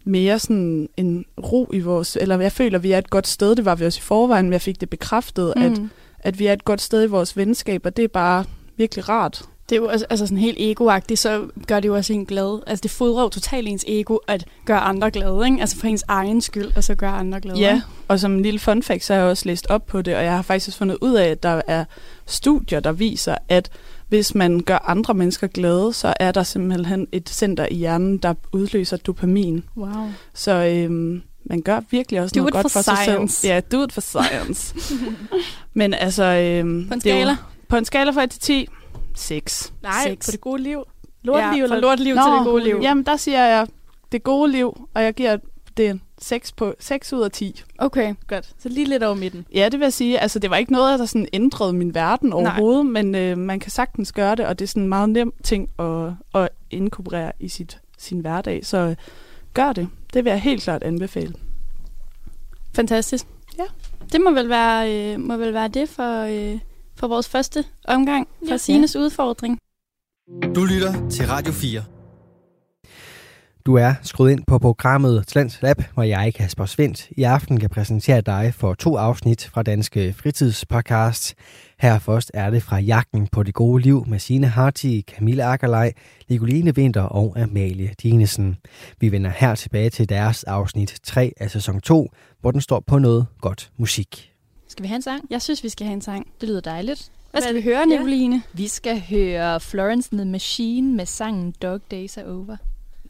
[0.09, 3.57] mere sådan en ro i vores, eller jeg føler, at vi er et godt sted,
[3.57, 5.63] det var vi også i forvejen, men jeg fik det bekræftet, mm.
[5.63, 5.81] at,
[6.19, 8.45] at vi er et godt sted i vores venskab, og det er bare
[8.77, 9.43] virkelig rart.
[9.69, 12.63] Det er jo altså sådan helt egoagtigt, så gør det jo også en glad.
[12.67, 15.61] Altså det fodrer jo totalt ens ego at gøre andre glade, ikke?
[15.61, 17.59] Altså for ens egen skyld, og så gøre andre glade.
[17.59, 20.17] Ja, og som en lille fun fact, så har jeg også læst op på det,
[20.17, 21.85] og jeg har faktisk også fundet ud af, at der er
[22.27, 23.71] studier, der viser, at
[24.09, 28.35] hvis man gør andre mennesker glade, så er der simpelthen et center i hjernen, der
[28.53, 29.65] udløser dopamin.
[29.77, 29.89] Wow.
[30.35, 33.37] Så øhm, man gør virkelig også Do noget godt for for, sig science.
[33.41, 33.53] selv.
[33.53, 34.75] Ja, do it for science.
[35.75, 36.25] Men altså...
[36.25, 37.37] Øhm, På en det er jo- skala?
[37.69, 38.69] På en skala fra 1 til 10,
[39.15, 39.73] 6.
[39.83, 40.27] Nej, Seks.
[40.27, 40.83] på det gode liv.
[41.23, 42.79] Lorteliv ja, eller fra lorteliv til det gode liv.
[42.83, 43.67] Jamen, der siger jeg
[44.13, 45.37] det gode liv, og jeg giver
[45.77, 47.63] det en 6, på, 6 ud af 10.
[47.79, 48.15] Okay.
[48.27, 48.55] Godt.
[48.59, 49.47] Så lige lidt over midten.
[49.55, 50.19] Ja, det vil jeg sige.
[50.19, 53.71] Altså, det var ikke noget, der sådan ændrede min verden overhovedet, men øh, man kan
[53.71, 57.49] sagtens gøre det, og det er sådan en meget nem ting at, at inkorporere i
[57.49, 58.67] sit, sin hverdag.
[58.67, 58.97] Så øh,
[59.55, 59.89] gør det.
[60.15, 61.35] Det vil jeg helt klart anbefale.
[62.75, 63.27] Fantastisk.
[63.59, 63.65] Ja.
[64.13, 66.59] Det må vel være, øh, må vel være det for, øh,
[66.97, 68.57] for vores første omgang for Ja.
[68.57, 69.59] Sines udfordring.
[70.55, 71.98] Du lytter til Radio 4.
[73.69, 77.71] Du er skruet ind på programmet Talents Lab, hvor jeg, Kasper Svendt, i aften kan
[77.71, 81.35] præsentere dig for to afsnit fra Danske Fritidspodcast.
[81.81, 85.93] Her først er det fra Jagten på det gode liv med Signe Harti, Camille Akkerlej,
[86.29, 88.57] Nicoline Vinter og Amalie Dinesen.
[89.01, 92.09] Vi vender her tilbage til deres afsnit 3 af sæson 2,
[92.41, 94.33] hvor den står på noget godt musik.
[94.69, 95.25] Skal vi have en sang?
[95.31, 96.27] Jeg synes, vi skal have en sang.
[96.41, 97.13] Det lyder dejligt.
[97.31, 97.97] Hvad skal Hvad- vi høre, Ja.
[97.97, 98.43] Nicoline?
[98.53, 102.57] Vi skal høre Florence and the Machine med sangen Dog Days Are Over.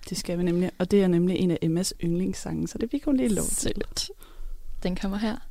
[0.09, 3.05] Det skal vi nemlig, og det er nemlig en af Emmas yndlingssange, så det fik
[3.05, 3.83] hun lige lov til.
[4.83, 5.48] Den kommer her.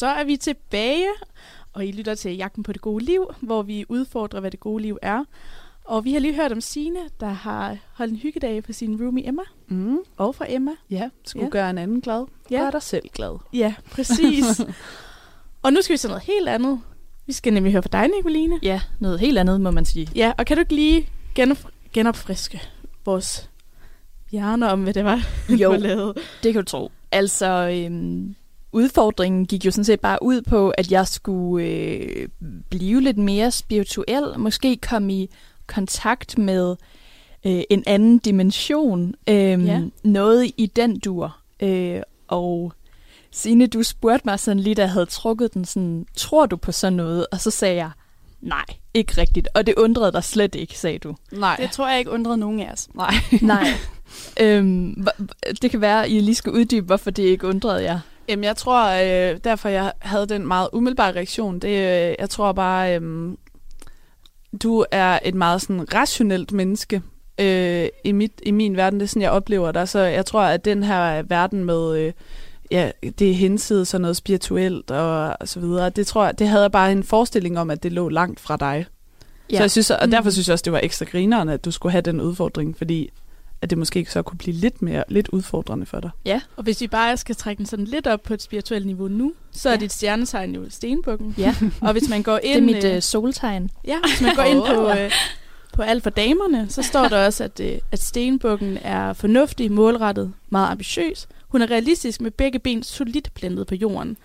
[0.00, 1.06] Så er vi tilbage,
[1.72, 4.82] og I lytter til Jagten på det gode liv, hvor vi udfordrer, hvad det gode
[4.82, 5.24] liv er.
[5.84, 9.28] Og vi har lige hørt om Sine, der har holdt en hyggedag på sin roomie
[9.28, 9.42] Emma.
[9.68, 9.98] Mm.
[10.16, 10.70] Og fra Emma.
[10.90, 11.50] Ja, skulle Ja.
[11.50, 12.26] gøre en anden glad.
[12.50, 12.58] Ja.
[12.60, 13.38] Gør dig selv glad.
[13.52, 14.60] Ja, præcis.
[15.62, 16.80] og nu skal vi til noget helt andet.
[17.26, 18.58] Vi skal nemlig høre fra dig, Nicoline.
[18.62, 20.08] Ja, noget helt andet, må man sige.
[20.14, 21.08] Ja, og kan du ikke lige
[21.40, 22.62] genop- genopfriske
[23.04, 23.50] vores
[24.30, 25.72] hjerner om, hvad det var, Jo.
[26.42, 26.90] Det kan du tro.
[27.12, 27.46] Altså,
[27.86, 28.34] øhm,
[28.72, 32.28] udfordringen gik jo sådan set bare ud på, at jeg skulle øh,
[32.70, 34.38] blive lidt mere spirituel.
[34.38, 35.30] Måske komme i
[35.66, 36.76] kontakt med
[37.46, 39.14] øh, en anden dimension.
[39.28, 39.80] Øhm, Ja.
[40.04, 41.36] Noget i den dur.
[41.62, 42.72] Øh, og
[43.30, 46.72] Signe, du spurgte mig sådan lige, da jeg havde trukket den sådan, tror du på
[46.72, 47.26] sådan noget?
[47.32, 47.90] Og så sagde jeg,
[48.40, 49.48] nej, ikke rigtigt.
[49.54, 51.16] Og det undrede dig slet ikke, sagde du.
[51.32, 51.56] Nej.
[51.60, 52.88] Det tror jeg ikke undrede nogen af os.
[52.94, 53.14] Nej.
[53.42, 53.66] Nej.
[54.40, 55.06] øhm,
[55.62, 58.00] det kan være, at I lige skal uddybe, hvorfor det ikke undrede jer.
[58.30, 62.52] Jamen, jeg tror, øh, derfor jeg havde den meget umiddelbare reaktion, det øh, jeg tror
[62.52, 63.32] bare, øh,
[64.62, 67.02] du er et meget sådan rationelt menneske
[67.40, 69.00] øh, i, mit, i min verden.
[69.00, 69.88] Det er sådan, jeg oplever dig.
[69.88, 72.12] Så jeg tror, at den her verden med, øh,
[72.70, 76.48] ja, det er hensides og noget spirituelt og, og så videre, det tror jeg, det
[76.48, 78.86] havde jeg bare en forestilling om, at det lå langt fra dig.
[79.50, 79.56] Ja.
[79.56, 80.30] Så jeg synes, og derfor Mm.
[80.30, 83.10] synes jeg også, det var ekstra grineren, at du skulle have den udfordring, fordi
[83.62, 86.10] at det måske så kunne blive lidt mere lidt udfordrende for dig.
[86.24, 86.40] Ja.
[86.56, 89.32] Og hvis vi bare skal trække den sådan lidt op på et spirituelt niveau nu,
[89.52, 89.78] så er Ja.
[89.78, 91.34] dit stjernetegn jo stenbukken.
[91.38, 91.54] Ja.
[91.82, 92.56] Og hvis man går Det ind...
[92.70, 93.70] er mit øh, øh, soltegn.
[93.86, 95.10] Ja, hvis man går ind på, øh,
[95.72, 100.32] på alt for damerne, så står der også, at, øh, at stenbukken er fornuftig, målrettet,
[100.50, 101.28] meget ambitiøs.
[101.48, 104.16] Hun er realistisk med begge ben solidt plantet på jorden.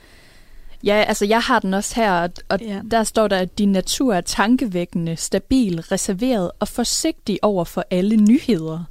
[0.84, 2.82] Ja, altså jeg har den også her, og, og ja.
[2.92, 8.16] der står der, at din natur er tankevækkende, stabil, reserveret og forsigtig over for alle
[8.16, 8.84] nyheder.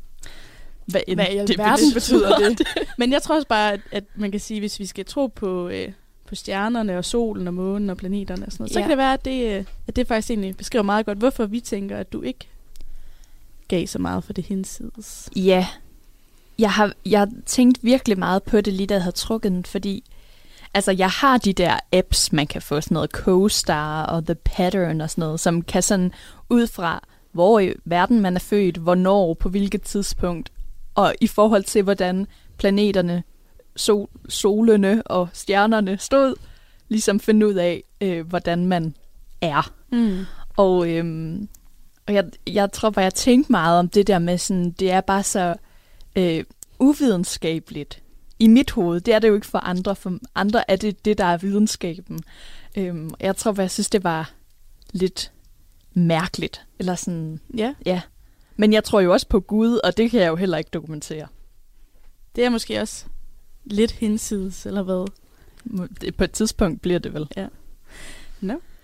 [0.87, 2.37] Hvad, end Hvad i det alverden betyder.
[2.39, 2.69] betyder det?
[2.99, 5.69] Men jeg tror også bare, at, at man kan sige, hvis vi skal tro på,
[5.69, 5.93] øh,
[6.29, 8.83] på stjernerne og solen og månen og planeterne og sådan noget, så Ja.
[8.83, 11.61] kan det være, at det, øh, at det faktisk egentlig beskriver meget godt, hvorfor vi
[11.61, 12.49] tænker, at du ikke
[13.69, 15.29] gav så meget for det hinsides.
[15.37, 15.67] Ja,
[16.59, 20.05] jeg har jeg tænkt virkelig meget på det, lige da jeg havde trukket den, fordi
[20.75, 25.01] altså, jeg har de der apps, man kan få, sådan noget CoStar og The Pattern
[25.01, 26.13] og sådan noget, som kan sådan
[26.51, 30.53] ud fra, hvor i verden man er født, hvornår, på hvilket tidspunkt,
[30.95, 32.27] og i forhold til, hvordan
[32.59, 33.23] planeterne,
[33.77, 36.35] sol, solene og stjernerne stod,
[36.89, 38.97] ligesom finde ud af, øh, hvordan man
[39.41, 39.73] er.
[39.93, 40.25] Mm.
[40.57, 41.49] Og, øhm,
[42.07, 45.01] og jeg, jeg tror bare, jeg tænkte meget om det der med sådan, det er
[45.01, 45.55] bare så
[46.17, 46.45] øh,
[46.79, 48.03] uvidenskabeligt
[48.39, 49.01] i mit hoved.
[49.01, 49.97] Det er det jo ikke for andre.
[49.97, 52.21] For andre er det det, der er videnskaben.
[52.77, 54.33] Øhm, jeg tror bare, jeg synes, det var
[54.93, 55.33] lidt
[55.95, 56.67] mærkeligt.
[56.79, 58.01] Eller sådan, Ja, ja.
[58.57, 61.27] Men jeg tror jo også på Gud, og det kan jeg jo heller ikke dokumentere.
[62.37, 63.05] det er måske også
[63.65, 65.07] lidt hinsides, eller hvad?
[66.01, 67.29] Det- På et tidspunkt bliver det vel.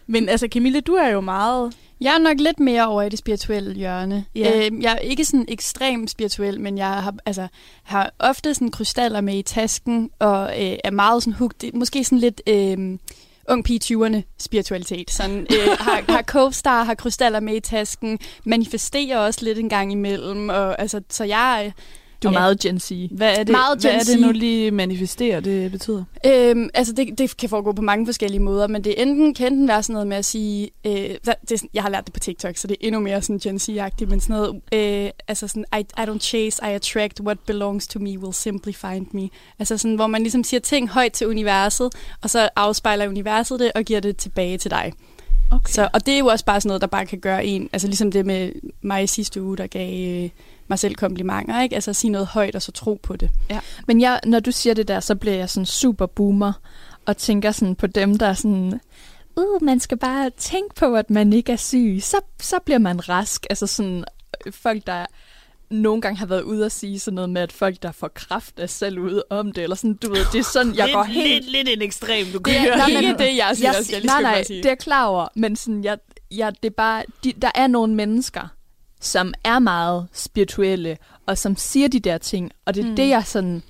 [0.07, 1.77] Men altså, Camille, du er jo meget...
[2.01, 4.25] Jeg er nok lidt mere over i det spirituelle hjørne.
[4.35, 4.67] Ja.
[4.71, 7.49] Øh, jeg er ikke sådan ekstremt spirituel, men jeg har, altså,
[7.83, 11.73] har ofte sådan krystaller med i tasken, og øh, er meget sådan hooked.
[11.75, 12.99] Måske sådan lidt øh,
[13.51, 15.11] ung pige 20'erne spiritualitet.
[15.11, 19.93] Sådan, øh, har, har co-star, har krystaller med i tasken, manifesterer også lidt en gang
[19.93, 20.49] imellem.
[20.49, 21.73] Og, altså, så jeg
[22.23, 22.39] du er Ja.
[22.39, 22.93] meget Gen Z.
[23.11, 24.09] Hvad er det, Meget hvad Gen er Z.
[24.09, 26.05] det nu lige manifesterer, det betyder?
[26.27, 29.69] Øhm, altså det, det kan foregå på mange forskellige måder, men det enten kan enten
[29.69, 32.57] være sådan noget med at sige, øh, det, er jeg har lært det på TikTok,
[32.57, 34.61] så det er endnu mere sådan Gen Z-agtigt, men sådan noget,
[35.05, 38.73] øh, altså sådan, I, I don't chase, I attract, what belongs to me will simply
[38.73, 39.29] find me.
[39.59, 43.73] Altså sådan, hvor man ligesom siger ting højt til universet, og så afspejler universet det
[43.75, 44.93] og giver det tilbage til dig.
[45.51, 45.73] Okay.
[45.73, 47.89] Så, og det er jo også bare sådan noget, der bare kan gøre en, altså
[47.89, 50.31] ligesom det med mig i sidste uge, der gav øh,
[50.69, 51.75] mig selv komplimenter, ikke?
[51.75, 53.31] Altså at sige noget højt og så tro på det.
[53.87, 56.53] Men jeg, når du siger det der, så bliver jeg sådan super boomer,
[57.07, 58.81] og tænker sådan på dem, der er sådan,
[59.37, 63.09] uh, man skal bare tænke på, at man ikke er syg, så, så bliver man
[63.09, 63.47] rask.
[63.51, 64.05] Altså sådan,
[64.47, 65.07] øh, folk, der
[65.71, 68.59] nogle gange har været ude og sige sådan noget med, at folk, der får kraft,
[68.59, 71.29] er selv ude om det, eller sådan, du ved, det er sådan, jeg går helt...
[71.29, 74.65] lidt, lidt en ekstrem, du Det er, nej, men, det, jeg jeg, nej, nej, det
[74.65, 75.99] er jeg klar over, men sådan, jeg,
[76.31, 78.49] jeg, det er bare, de, der er nogle mennesker,
[79.01, 82.97] som er meget spirituelle, og som siger de der ting, og det er mm.
[82.97, 83.63] det, jeg sådan,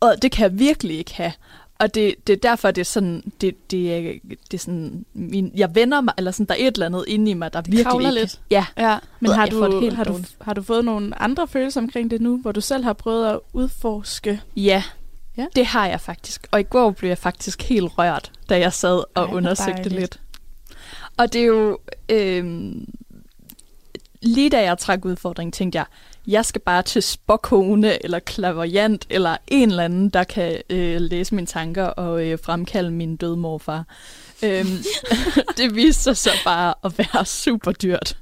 [0.00, 1.32] og det kan jeg virkelig ikke have.
[1.78, 4.12] Og det, det er derfor, det er sådan, det, det, er,
[4.50, 7.30] det er sådan, min, jeg vender mig, eller sådan, der er et eller andet inde
[7.30, 8.20] i mig, der virkelig kravler ikke...
[8.20, 8.40] lidt.
[8.50, 8.98] Ja, Ja.
[9.20, 12.20] Men har det du, helt har, du, har du fået nogle andre følelser omkring det
[12.20, 14.40] nu, hvor du selv har prøvet at udforske?
[14.56, 14.82] ja,
[15.36, 15.46] Ja.
[15.56, 16.46] det har jeg faktisk.
[16.50, 20.20] Og i går blev jeg faktisk helt rørt, da jeg sad og Ej, undersøgte lidt.
[21.16, 21.78] Og det er jo...
[22.08, 22.72] Øh,
[24.22, 25.86] lige da jeg trak udfordringen, tænkte jeg,
[26.26, 31.34] jeg skal bare til spokkone eller klaverjant eller en eller anden, der kan øh, læse
[31.34, 33.84] mine tanker og øh, fremkalde min døde morfar.
[34.42, 34.66] Øhm,
[35.58, 38.18] det viste sig så bare at være super dyrt.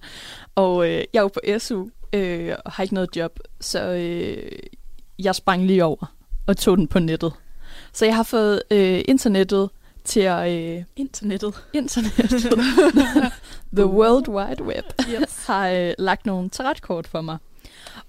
[0.54, 4.52] Og øh, jeg er jo på SU øh, og har ikke noget job, så øh,
[5.18, 6.14] jeg sprang lige over
[6.46, 7.32] og tog den på nettet.
[7.92, 9.70] Så jeg har fået øh, internettet
[10.04, 10.52] til at...
[10.52, 11.54] Øh, Internettet.
[11.72, 12.42] internettet.
[13.76, 15.44] The World Wide Web yes.
[15.46, 17.38] har øh, lagt nogle tarotkort for mig.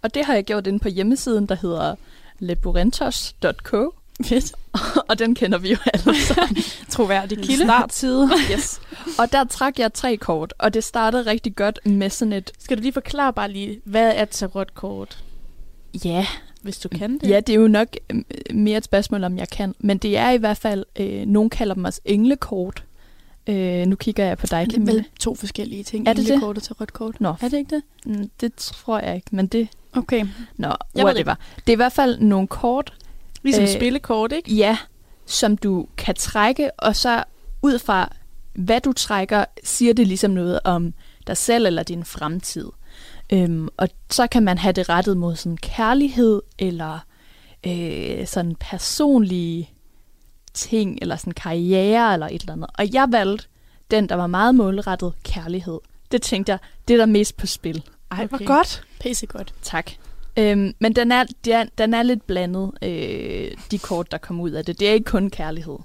[0.03, 1.95] Og det har jeg gjort inde på hjemmesiden, der hedder
[2.39, 3.93] leburentos.co.
[4.25, 4.53] Fedt.
[5.09, 6.57] og den kender vi jo alle sammen.
[6.89, 7.63] Troværdig kilde.
[7.63, 8.29] startside.
[8.53, 8.81] yes.
[9.19, 12.51] Og der trak jeg tre kort, og det startede rigtig godt med sådan et...
[12.59, 15.23] Skal du lige forklare bare lige, hvad er tarotkort,
[16.05, 16.25] Ja,
[16.61, 17.29] hvis du kan det?
[17.29, 18.21] ja det er jo nok øh,
[18.53, 19.75] mere et spørgsmål, om jeg kan.
[19.79, 22.83] Men det er i hvert fald, øh, nogen kalder dem også englekort.
[23.47, 25.03] Øh, nu kigger jeg på dig, Det Camilla.
[25.19, 26.07] to forskellige ting.
[26.07, 26.31] Er det det?
[26.33, 27.21] Englekort og tarotkort.
[27.21, 27.83] Nå, Er det ikke det?
[28.05, 29.67] mm, det tror jeg ikke, men det...
[29.95, 30.25] Okay.
[30.57, 31.35] Nå, Jeg ved whatever.
[31.55, 32.93] Det er i hvert fald nogle kort,
[33.43, 34.53] Ligesom øh, spillekort, ikke?
[34.55, 34.77] Ja,
[35.25, 37.23] som du kan trække, og så
[37.61, 38.15] ud fra,
[38.53, 40.93] hvad du trækker, siger det ligesom noget om
[41.27, 42.67] dig selv eller din fremtid.
[43.33, 46.99] Øhm, og så kan man have det rettet mod sådan kærlighed, eller
[47.67, 49.72] øh, sådan personlige
[50.53, 52.69] ting, eller sådan karriere, eller et eller andet.
[52.77, 53.45] Og jeg valgte
[53.91, 55.79] den, der var meget målrettet kærlighed.
[56.11, 57.83] Det tænkte jeg, det er der mest på spil.
[58.11, 58.45] Ej, hvor Okay.
[58.45, 58.83] godt.
[58.99, 59.53] Pisse godt.
[59.61, 59.91] Tak.
[60.37, 64.43] Øhm, men den er, den, er, den er lidt blandet, øh, de kort, der kommer
[64.43, 64.79] ud af det.
[64.79, 65.77] Det er ikke kun kærlighed.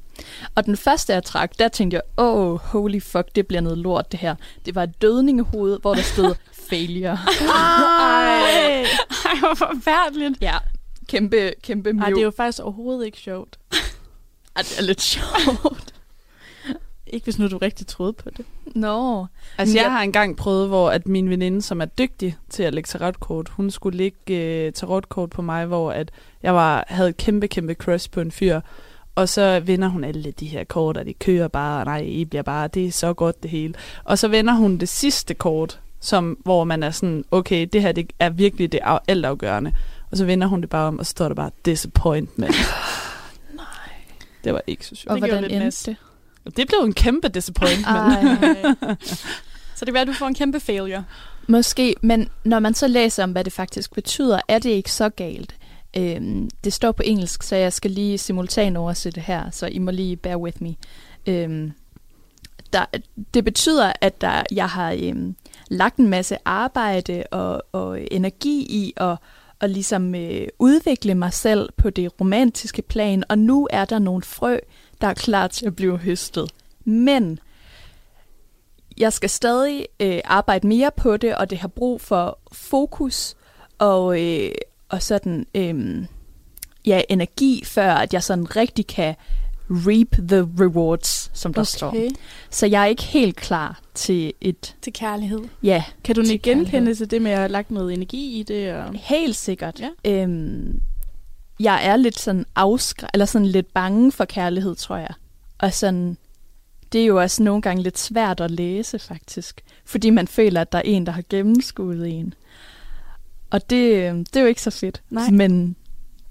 [0.55, 3.79] Og den første, jeg trak, der tænkte jeg, åh, oh, holy fuck, det bliver noget
[3.79, 4.35] lort, det her.
[4.67, 6.35] Det var et dødningehoved, hvor der stod
[6.71, 7.19] failure.
[7.41, 8.83] Ej,
[9.25, 10.43] Ej hvor forfærdeligt.
[10.43, 10.55] ja,
[11.07, 12.15] kæmpe, kæmpe Ej, mjøv.
[12.15, 13.59] det er jo faktisk overhovedet ikke sjovt.
[14.59, 15.95] Ej, det er lidt sjovt.
[17.07, 18.45] Ikke hvis nu du rigtig troede på det.
[18.75, 19.27] Nå.
[19.59, 22.63] Altså, Men jeg jeg- har engang prøvet, hvor at min veninde, som er dygtig til
[22.63, 24.35] at lægge tarotkort, hun skulle lægge
[24.67, 26.11] øh, tarotkort på mig, hvor at
[26.43, 28.61] jeg var, havde et kæmpe, kæmpe crush på en fyr.
[29.15, 32.25] Og så vender hun alle de her kort, og de kører bare, og nej, I
[32.25, 33.75] bliver bare, det er så godt det hele.
[34.05, 37.93] Og så vender hun det sidste kort, som, hvor man er sådan, okay, det her
[37.93, 39.73] det er virkelig det af- altafgørende.
[40.11, 42.55] Og så vender hun det bare om, og så står der bare, disappointment.
[44.45, 45.11] Det var ikke så sjovt.
[45.11, 45.97] Og Det hvordan endte det?
[46.57, 47.87] Det blev en kæmpe disappointment.
[47.87, 48.23] Ej.
[49.79, 51.05] Så det kan være, at du får en kæmpe failure.
[51.49, 55.09] Måske, men når man så læser om, hvad det faktisk betyder, er det ikke så
[55.09, 55.55] galt.
[55.97, 59.91] Øhm, det står på engelsk, så jeg skal lige simultan oversætte her, så I må
[59.91, 60.75] lige bear with me.
[61.27, 61.73] Øhm,
[62.73, 62.85] der,
[63.35, 65.37] det betyder, at der, jeg har øhm,
[65.69, 69.17] lagt en masse arbejde og, og energi i at
[69.61, 74.23] og ligesom øh, udvikle mig selv på det romantiske plan, og nu er der nogle
[74.23, 74.59] frø,
[75.01, 76.51] der er klar til at blive høstet.
[76.85, 77.39] Men
[78.99, 83.35] jeg skal stadig øh, arbejde mere på det, og det har brug for fokus
[83.79, 84.51] og, øh,
[84.89, 86.05] og sådan øh,
[86.87, 89.15] ja, energi, før at jeg sådan rigtig kan
[89.71, 91.67] reap the rewards, som der okay.
[91.67, 91.95] står.
[92.51, 95.41] Så jeg er ikke helt klar til et, Til kærlighed.
[95.63, 98.73] ja, Kan du ikke genkende til det med at have lagt noget energi i det?
[98.75, 98.95] Og...
[98.95, 99.81] helt sikkert.
[99.81, 100.23] Ja.
[100.23, 100.81] Øhm,
[101.61, 105.15] jeg er lidt sådan afskræ- eller sådan lidt bange for kærlighed, tror jeg.
[105.59, 106.17] Og sådan,
[106.93, 109.61] det er jo også nogle gange lidt svært at læse, faktisk.
[109.85, 112.35] Fordi man føler, at der er en, der har gennemskuet en.
[113.51, 115.03] Og det, øh, det er jo ikke så fedt.
[115.11, 115.31] Nej.
[115.31, 115.77] Men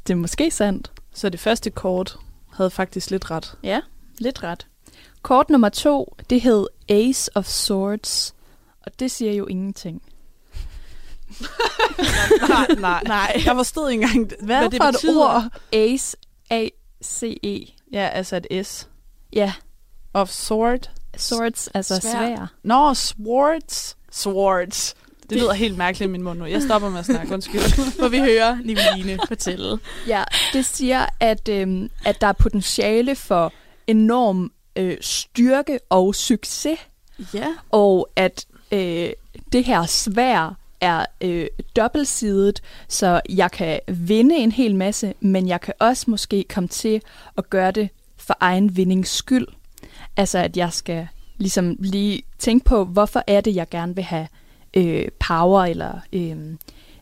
[0.08, 0.92] det er måske sandt.
[1.14, 2.18] Så det første kort
[2.58, 3.58] havde faktisk lidt ret.
[3.64, 3.82] Ja,
[4.18, 4.68] lidt ret.
[5.22, 8.36] Kort nummer to, det hed Ace of Swords.
[8.86, 10.02] Og det siger jo ingenting.
[12.50, 13.42] nej, nej, nej.
[13.46, 15.26] Jeg forstod ikke engang, hvad, hvad det for et betyder.
[15.36, 15.44] ord?
[15.74, 16.18] Ace,
[16.50, 17.66] A-C-E.
[17.94, 18.88] Ja, altså et S.
[19.34, 19.54] Ja,
[20.14, 20.90] Of sword.
[21.18, 22.14] swords, altså Sværd.
[22.38, 22.48] svær.
[22.64, 23.98] Nå, swords.
[24.12, 24.96] Swords.
[25.30, 26.46] Det lyder helt mærkeligt i min mund nu.
[26.46, 28.02] Jeg stopper med at snakke, undskyld.
[28.02, 29.80] Må vi høre Niveline fortælle.
[30.08, 30.24] Ja,
[30.54, 33.54] det siger, at, øhm, at der er potentiale for
[33.88, 36.80] enorm øh, styrke og succes,
[37.34, 37.46] Ja.
[37.72, 39.10] og at øh,
[39.52, 45.62] det her svær er øh, dobbeltsidet, så jeg kan vinde en hel masse, men jeg
[45.62, 47.02] kan også måske komme til
[47.38, 49.48] at gøre det for egen vindings skyld.
[50.18, 51.08] Altså at jeg skal
[51.38, 54.28] ligesom lige tænke på, hvorfor er det, jeg gerne vil have
[54.78, 56.38] øh, power eller øh,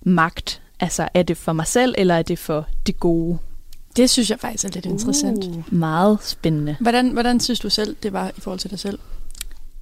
[0.02, 0.62] magt.
[0.80, 3.38] Altså er det for mig selv, eller er det for det gode?
[3.96, 5.46] Det synes jeg faktisk er lidt interessant.
[5.46, 5.74] Uh.
[5.74, 6.78] Meget spændende.
[6.80, 9.00] Hvordan, hvordan synes du selv, det var i forhold til dig selv?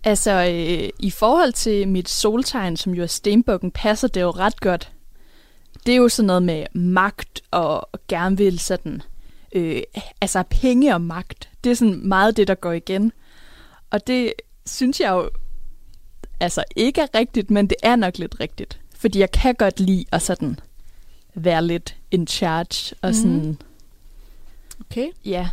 [0.03, 4.59] Altså, øh, i forhold til mit soltegn, som jo er stenbukken, passer det jo ret
[4.59, 4.91] godt.
[5.85, 9.01] Det er jo sådan noget med magt og gerne vil sådan...
[9.55, 9.81] Øh,
[10.21, 11.49] altså, penge og magt.
[11.63, 13.11] Det er sådan meget det, der går igen.
[13.91, 14.33] Og det
[14.65, 15.29] synes jeg jo
[16.39, 18.79] altså ikke er rigtigt, men det er nok lidt rigtigt.
[18.97, 20.59] Fordi jeg kan godt lide at sådan
[21.35, 23.57] være lidt in charge, og sådan, Mhm.
[24.91, 25.07] Okay.
[25.25, 25.49] ja,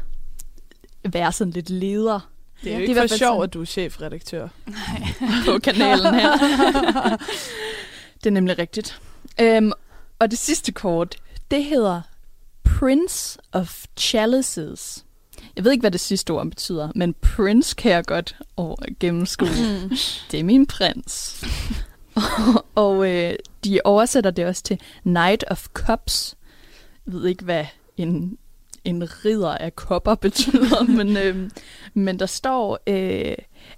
[1.12, 2.30] være sådan lidt leder
[2.64, 4.48] Det er jo ikke hvert for fald sjov, sådan- at du er chefredaktør.
[5.46, 6.32] på kanalen her.
[8.24, 9.00] det er nemlig rigtigt.
[9.40, 9.72] Øhm,
[10.18, 11.16] og det sidste kort,
[11.50, 12.00] det hedder
[12.64, 15.04] Prince of Chalices.
[15.56, 19.48] Jeg ved ikke, hvad det sidste ord betyder, men prince kan jeg godt over gennemskue.
[19.48, 19.96] Mm.
[20.30, 21.44] Det er min prins.
[22.74, 23.34] og og øh,
[23.64, 26.36] de oversætter det også til Knight of Cups.
[27.06, 27.64] Jeg ved ikke, hvad
[27.96, 28.38] en,
[28.84, 31.50] en ridder af kopper betyder, men, øh,
[31.94, 33.34] men der står, øh,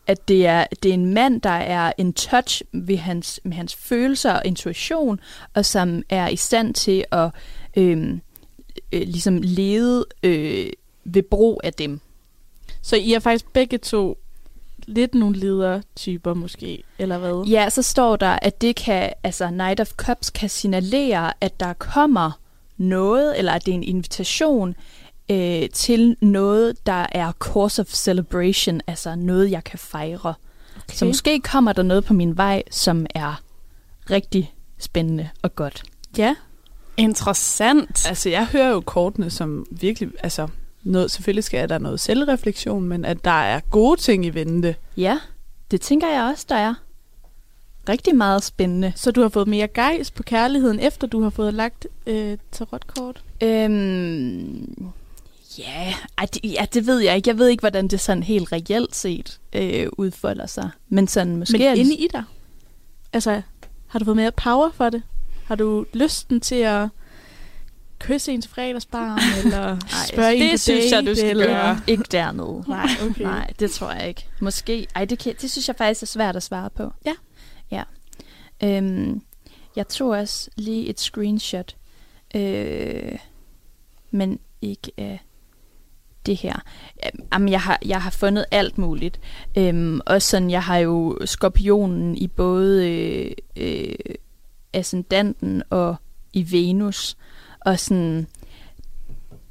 [0.06, 3.74] at det er, det er en mand, der er en touch ved hans, med hans
[3.74, 5.20] følelser og intuition,
[5.54, 7.30] og som er i stand til at
[7.76, 8.18] øh,
[8.92, 10.70] øh, ligesom lede øh,
[11.04, 12.00] ved brug af dem.
[12.82, 14.18] Så I er faktisk begge to
[14.86, 17.44] lidt nogle ledertyper måske, eller hvad?
[17.46, 21.72] Ja, så står der, at det kan, altså Knight of Cups kan signalere, at der
[21.72, 22.30] kommer
[22.76, 24.74] noget, eller at det er en invitation
[25.30, 30.34] øh, til noget, der er course of celebration, altså noget, jeg kan fejre.
[30.76, 30.96] Okay.
[30.96, 33.42] Så måske kommer der noget på min vej, som er
[34.10, 35.82] rigtig spændende og godt.
[36.18, 36.34] Ja.
[36.96, 38.08] Interessant.
[38.08, 40.48] Altså, jeg hører jo kortene som virkelig, altså,
[40.82, 44.76] noget, selvfølgelig skal der noget selvreflektion, men at der er gode ting i vente.
[44.96, 45.18] Ja,
[45.70, 46.74] det tænker jeg også, der er.
[47.88, 48.92] Rigtig meget spændende.
[48.96, 53.22] Så du har fået mere gejs på kærligheden, efter du har fået lagt øh, tarotkort?
[53.42, 54.92] Øhm,
[55.58, 57.28] ja, ej, det, ja, det ved jeg ikke.
[57.30, 60.70] Jeg ved ikke, hvordan det sådan helt reelt set øh, udfolder sig.
[60.88, 61.58] Men sådan måske...
[61.58, 62.24] Men inde i dig?
[63.12, 63.42] Altså,
[63.86, 65.02] har du fået mere power for det?
[65.44, 66.88] Har du lysten til at
[68.02, 69.78] kysse ens fredagsbarn, eller
[70.08, 71.46] spørge en det synes jeg, du skal eller...
[71.46, 71.80] gøre.
[71.86, 72.64] Ikke dernede.
[72.68, 73.22] Nej, okay.
[73.22, 74.26] Nej, det tror jeg ikke.
[74.40, 74.86] Måske.
[74.94, 76.92] Ej, det, kan, det synes jeg faktisk er svært at svare på.
[77.06, 77.14] Ja.
[77.70, 77.82] Ja.
[78.64, 79.22] Øhm,
[79.76, 81.76] jeg tog også lige et screenshot.
[82.34, 83.18] Øh,
[84.10, 85.20] men ikke af
[86.26, 86.60] det her.
[87.32, 89.20] Jamen, jeg har, jeg har fundet alt muligt.
[89.58, 93.94] Øhm, også sådan, jeg har jo skorpionen i både øh, øh,
[94.72, 95.96] ascendanten og
[96.32, 97.16] i Venus.
[97.64, 98.26] Og sådan,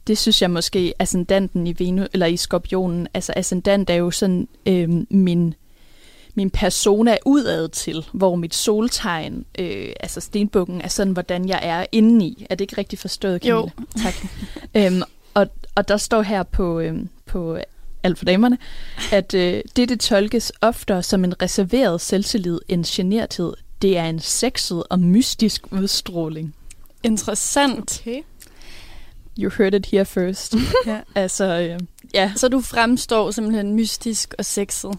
[0.08, 4.48] det synes jeg måske, ascendanten i Venus, eller i skorpionen, altså ascendant er jo sådan
[4.66, 5.54] øhm, min,
[6.36, 11.86] min persona udad til, hvor mit soltegn, øh, altså stenbukken, er sådan, hvordan jeg er
[11.92, 12.46] indeni.
[12.50, 13.60] Er det ikke rigtigt forstået, Camilla?
[13.62, 14.02] Jo.
[14.04, 14.14] Tak.
[14.76, 15.02] øhm,
[15.34, 17.58] og, og der står her på, øhm, på
[18.04, 18.58] alt for damerne,
[19.12, 23.54] at øh, det, det tolkes oftere som en reserveret selvtillid end generthed.
[23.82, 26.56] Det er en sexet og mystisk udstråling.
[27.04, 28.00] Interessant.
[28.02, 28.22] Okay.
[29.40, 30.56] You heard it here first.
[30.86, 31.00] Ja.
[31.16, 31.80] altså, øh,
[32.14, 32.34] ja.
[32.36, 34.92] Så du fremstår simpelthen mystisk og sexet.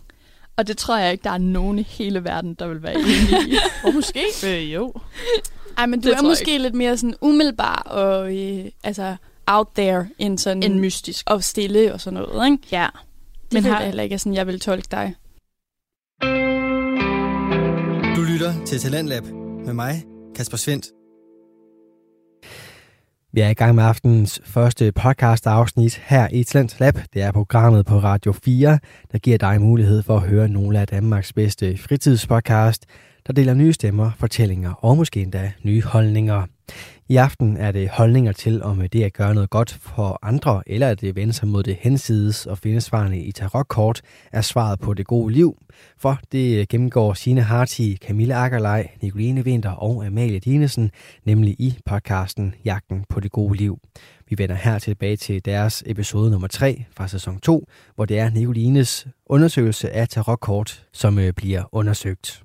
[0.56, 3.48] Og det tror jeg ikke, der er nogen i hele verden, der vil være enige
[3.48, 3.56] i.
[3.86, 4.22] Og måske.
[4.46, 4.92] Øh, jo.
[5.78, 9.66] Ej, men du Det er jeg måske lidt mere sådan umiddelbar og øh, altså out
[9.76, 11.24] there end sådan En mystisk.
[11.30, 12.58] og stille og sådan noget, ikke?
[12.72, 12.88] Ja.
[13.44, 13.84] Det Men har- har...
[13.84, 15.14] heller ikke sådan, jeg vil tolke dig.
[18.16, 19.24] Du lytter til Talentlab
[19.66, 20.04] med mig,
[20.36, 20.86] Kasper Svendt.
[23.34, 26.94] Vi er i gang med aftenens første podcast afsnit her i Talent Lab.
[27.14, 28.78] Det er programmet på Radio 4,
[29.12, 32.86] der giver dig mulighed for at høre nogle af Danmarks bedste fritidspodcast,
[33.26, 36.46] der deler nye stemmer, fortællinger og måske endda nye holdninger.
[37.08, 40.88] I aften er det holdninger til, om det at gøre noget godt for andre, eller
[40.88, 44.00] at det vende sig mod det hensides og finde svarene i tarotkort,
[44.32, 45.56] er svaret på det gode liv.
[45.98, 50.90] For det gennemgår Signe Harti, Camilla Akkerlej, Nicoline Vinter og Amalie Dinesen,
[51.24, 53.78] nemlig i podcasten Jagten på det gode liv.
[54.28, 58.30] Vi vender her tilbage til deres episode nummer 3 fra sæson 2, hvor det er
[58.30, 62.42] Nicolines undersøgelse af tarotkort, som øh, bliver undersøgt.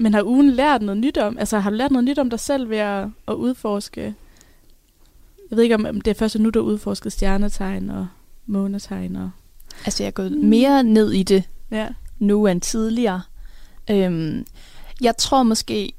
[0.00, 1.38] Men har ugen lært noget nyt om?
[1.38, 4.14] Altså, har du lært noget nyt om dig selv ved at, at udforske?
[5.50, 8.06] Jeg ved ikke, om det er først nu, du har udforsket stjernetegn og
[8.46, 9.16] månetegn.
[9.16, 9.30] Og...
[9.84, 11.88] Altså, jeg er gået mere ned i det Ja.
[12.18, 13.22] nu end tidligere.
[13.90, 14.46] Øhm,
[15.00, 15.92] jeg tror måske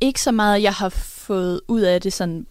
[0.00, 2.46] ikke så meget, jeg har fået ud af det sådan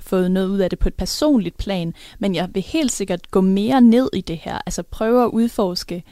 [0.00, 3.40] fået noget ud af det på et personligt plan, men jeg vil helt sikkert gå
[3.40, 6.02] mere ned i det her, altså prøve at udforske øh,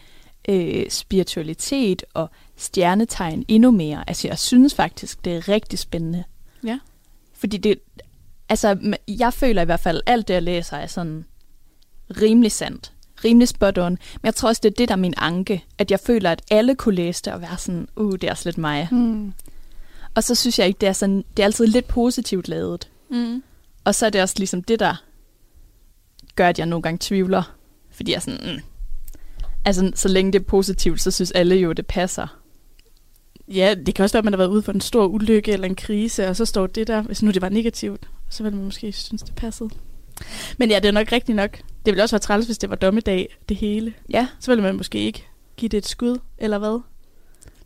[0.89, 4.05] spiritualitet og stjernetegn endnu mere.
[4.07, 6.25] Altså jeg synes faktisk, det er rigtig spændende.
[6.65, 6.79] Ja.
[7.35, 7.79] Fordi det,
[8.49, 11.25] altså jeg føler i hvert fald, alt det jeg læser er sådan
[12.21, 12.93] rimelig sandt,
[13.25, 13.91] rimelig spot on.
[13.93, 16.43] Men jeg tror også, det er det, der er min anke, at jeg føler, at
[16.51, 18.89] alle kunne læse det og være sådan, uh, det er også lidt mig.
[18.91, 19.33] Mm.
[20.15, 22.91] Og så synes jeg ikke, det er sådan, det er altid lidt positivt lavet.
[23.11, 23.43] Mm.
[23.85, 25.05] Og så er det også ligesom det, der
[26.37, 27.57] gør, at jeg nogle gange tvivler.
[27.91, 28.63] Fordi jeg er sådan, mm.
[29.65, 32.41] Altså så længe det er positivt, så synes alle jo, det passer.
[33.49, 35.67] Ja, det kan også være, at man har været ude for en stor ulykke eller
[35.67, 38.65] en krise, og så står det der, hvis nu det var negativt, så ville man
[38.65, 39.71] måske synes, det passede.
[40.59, 41.51] Men ja, det er nok rigtigt nok.
[41.57, 43.95] Det ville også være træls, hvis det var dommedag, det hele.
[44.11, 44.27] Ja.
[44.41, 46.81] Så ville man måske ikke give det et skud, eller hvad?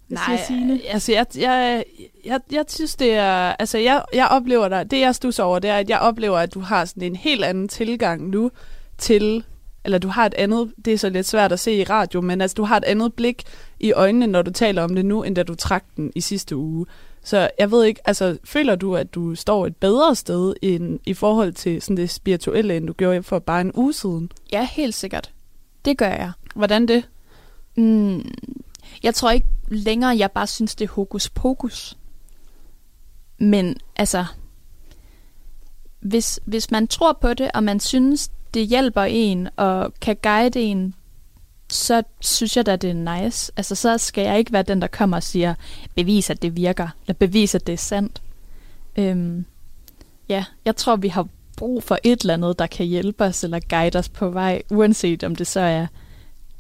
[0.09, 0.81] Nej, Signe?
[0.89, 1.85] altså jeg, jeg,
[2.25, 5.71] jeg, jeg synes det er, altså jeg, jeg oplever dig, det jeg stusser over, det
[5.71, 8.51] er, at jeg oplever, at du har sådan en helt anden tilgang nu
[8.99, 9.45] til,
[9.85, 12.41] eller du har et andet, det er så lidt svært at se i radio, men
[12.41, 13.43] altså du har et andet blik
[13.81, 16.57] i øjnene, når du taler om det nu, end da du trak den i sidste
[16.57, 16.87] uge.
[17.23, 21.15] Så jeg ved ikke, altså føler du, at du står et bedre sted end, i
[21.15, 24.31] forhold til sådan det spirituelle, end du gjorde for bare en uge siden?
[24.53, 25.33] Ja, helt sikkert.
[25.85, 26.33] Det gør jeg.
[26.55, 27.09] Hvordan det?
[27.77, 28.31] Mm,
[29.03, 31.99] jeg tror ikke længere, jeg bare synes, det er hokus pokus.
[33.39, 34.25] Men altså,
[36.01, 40.61] hvis, hvis man tror på det, og man synes, det hjælper en og kan guide
[40.61, 40.95] en,
[41.71, 43.53] så synes jeg da, det er nice.
[43.57, 45.55] Altså, så skal jeg ikke være den, der kommer og siger,
[45.95, 48.23] bevis, at det virker, eller bevis, at det er sandt.
[48.97, 49.45] Øhm,
[50.29, 53.61] ja, jeg tror, vi har brug for et eller andet, der kan hjælpe os eller
[53.69, 55.87] guide os på vej, uanset om det så er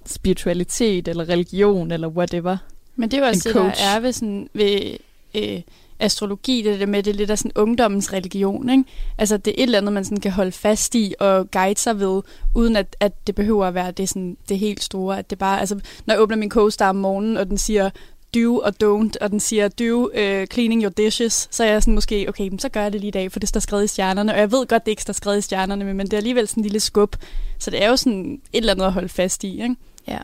[0.06, 2.56] spiritualitet eller religion eller whatever.
[2.96, 4.96] Men det er jo også det, der er ved, sådan, ved
[5.34, 5.60] øh,
[5.98, 8.70] astrologi, det der med, det er lidt af sådan ungdommens religion.
[8.70, 8.84] Ikke?
[9.18, 12.00] Altså, det er et eller andet, man sådan kan holde fast i og guide sig
[12.00, 12.22] ved,
[12.54, 15.18] uden at, at det behøver at være det, sådan, det helt store.
[15.18, 17.90] At det bare, altså, når jeg åbner min co-star om morgenen, og den siger
[18.34, 21.94] do og don't, og den siger do uh, cleaning your dishes, så er jeg sådan
[21.94, 24.32] måske, okay, så gør jeg det lige i dag, for det står skrevet i stjernerne.
[24.32, 26.60] Og jeg ved godt, det ikke står skrevet i stjernerne, men det er alligevel sådan
[26.60, 27.16] en lille skub.
[27.58, 29.62] Så det er jo sådan et eller andet at holde fast i.
[29.62, 29.76] Ikke?
[30.08, 30.18] Ja,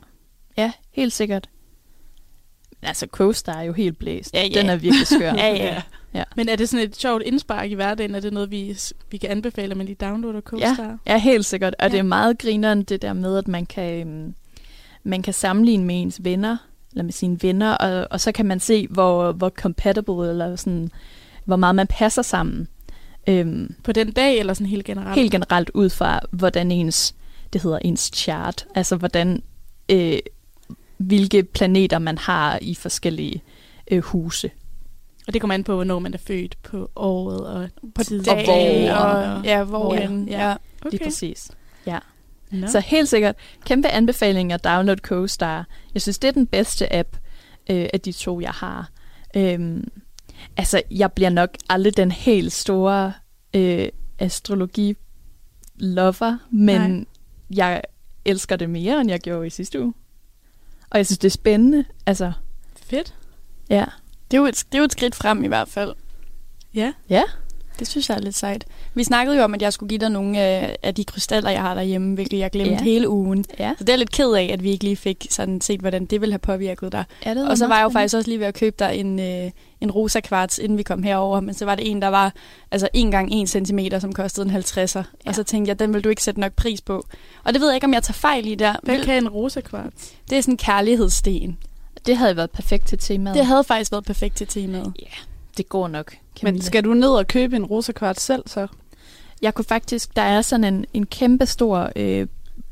[0.56, 1.48] ja helt sikkert.
[2.82, 4.34] Altså, Coaster er jo helt blæst.
[4.34, 4.60] Ja, ja.
[4.60, 5.32] Den er virkelig skør.
[5.44, 5.82] Ja, ja.
[6.14, 6.22] ja.
[6.36, 8.14] Men er det sådan et sjovt indspark i hverdagen?
[8.14, 8.78] Er det noget, vi,
[9.10, 10.98] vi kan anbefale, at man lige downloader Ja, CoStar?
[11.06, 11.74] ja, helt sikkert.
[11.74, 11.86] Og Ja.
[11.86, 11.92] ja.
[11.92, 14.34] det er meget grineren, det der med, at man kan, øhm,
[15.04, 16.56] man kan sammenligne med ens venner,
[16.92, 20.90] eller med sine venner, og, og så kan man se, hvor, hvor compatible, eller sådan,
[21.44, 22.68] hvor meget man passer sammen.
[23.26, 25.14] Øhm, På den dag, eller sådan helt generelt?
[25.14, 27.14] helt generelt ud fra, hvordan ens,
[27.52, 29.42] det hedder ens chart, altså hvordan,
[29.88, 30.18] øh,
[31.00, 33.42] hvilke planeter man har i forskellige
[33.90, 34.50] øh, huse.
[35.26, 38.24] Og det kommer an på, hvornår man er født på året og På tiden.
[38.24, 38.96] dagen, hvor.
[38.96, 40.28] og, ja, hvorhen.
[40.28, 40.48] Ja.
[40.48, 40.54] Ja.
[40.80, 40.90] Okay.
[40.90, 41.50] Lige præcis.
[41.86, 41.98] Ja.
[42.50, 42.66] Nå.
[42.66, 45.66] Så helt sikkert, kæmpe anbefaling at download CoStar.
[45.94, 47.16] Jeg synes, det er den bedste app
[47.70, 48.90] øh, af de to, jeg har.
[49.36, 49.88] Øhm,
[50.56, 53.12] altså, jeg bliver nok aldrig den helt store
[53.54, 53.88] øh,
[54.18, 56.80] astrologi-lover, men.
[56.90, 57.04] Nej.
[57.50, 57.82] jeg
[58.24, 59.94] elsker det mere, end jeg gjorde i sidste uge.
[60.90, 61.84] Og jeg synes, det er spændende.
[62.06, 62.32] Altså,
[62.82, 63.14] Fedt.
[63.70, 63.84] ja.
[64.30, 65.94] Det, er jo et, det er jo et skridt frem i hvert fald.
[66.74, 66.92] Ja.
[67.08, 67.22] Ja.
[67.80, 68.64] Det synes jeg er lidt sejt.
[68.94, 71.60] Vi snakkede jo om, at jeg skulle give dig nogle af, af de krystaller, jeg
[71.60, 72.82] har derhjemme, hvilket jeg glemte Ja.
[72.82, 73.44] hele ugen.
[73.58, 73.72] Ja.
[73.78, 76.20] Så det er lidt ked af, at vi ikke lige fik sådan set, hvordan det
[76.20, 77.04] ville have påvirket dig.
[77.26, 79.18] ja det Og så var jeg jo faktisk også lige ved at købe dig en,
[79.20, 79.50] øh,
[79.80, 82.32] en rosa kvarts, inden vi kom herover, men så var det en, der var
[82.70, 84.98] altså 1 gange 1 cm, som kostede en 50'er.
[84.98, 85.02] Ja.
[85.24, 85.28] Ja.
[85.28, 87.06] Og så tænkte jeg, den vil du ikke sætte nok pris på.
[87.44, 88.74] Og det ved jeg ikke, om jeg tager fejl i der.
[88.82, 90.12] Hvad kan en rosa kvarts?
[90.30, 91.58] Det er sådan en kærlighedssten.
[92.06, 93.36] Det havde været perfekt til temaet.
[93.36, 94.92] Det havde faktisk været perfekt til temaet.
[95.56, 96.12] Det går nok.
[96.12, 96.64] Men Camilla.
[96.64, 98.66] skal du ned og købe en rosa kvart selv så?
[99.42, 102.26] Jeg kunne faktisk, der er sådan en, en kæmpe stor, øh,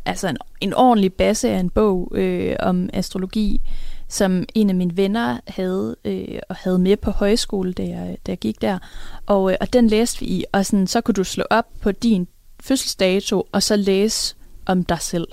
[0.07, 3.61] altså en, en ordentlig base af en bog øh, om astrologi,
[4.09, 8.33] som en af mine venner havde øh, og havde med på højskole, da jeg, da
[8.33, 8.79] jeg gik der.
[9.26, 11.93] Og, øh, og den læste vi i, og sådan, så kunne du slå op på
[11.93, 12.29] din
[12.61, 14.35] fødselsdato, og så læse
[14.66, 15.29] om dig selv.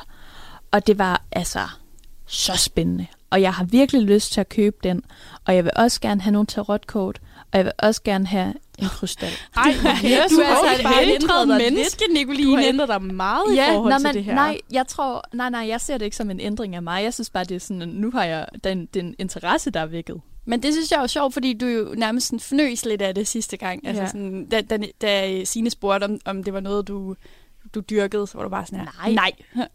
[0.71, 1.59] Og det var altså
[2.25, 3.07] så spændende.
[3.29, 5.03] Og jeg har virkelig lyst til at købe den.
[5.45, 7.21] Og jeg vil også gerne have nogle tarotkort,
[7.55, 9.29] og jeg vil også gerne have en krystal.
[9.57, 9.87] Ej, Du
[10.39, 12.65] er altså et bare ændret dig menneske, Du har Nicoline.
[12.67, 14.35] ændret dig meget i forhold nå, til det her.
[14.35, 17.03] Nej, jeg tror, nej, nej, jeg ser det ikke som en ændring af mig.
[17.03, 20.21] Jeg synes bare, det er sådan, nu har jeg den, den interesse, der er vækket.
[20.45, 23.15] Men det synes jeg er jo sjovt, fordi du jo nærmest sådan fnøs lidt af
[23.15, 23.87] det sidste gang.
[23.87, 24.07] Altså Ja.
[24.07, 27.15] sådan, da, da, da Signe spurgte, om, om det var noget, du,
[27.75, 29.11] du dyrkede, så var du bare sådan her, Nej.
[29.13, 29.31] nej.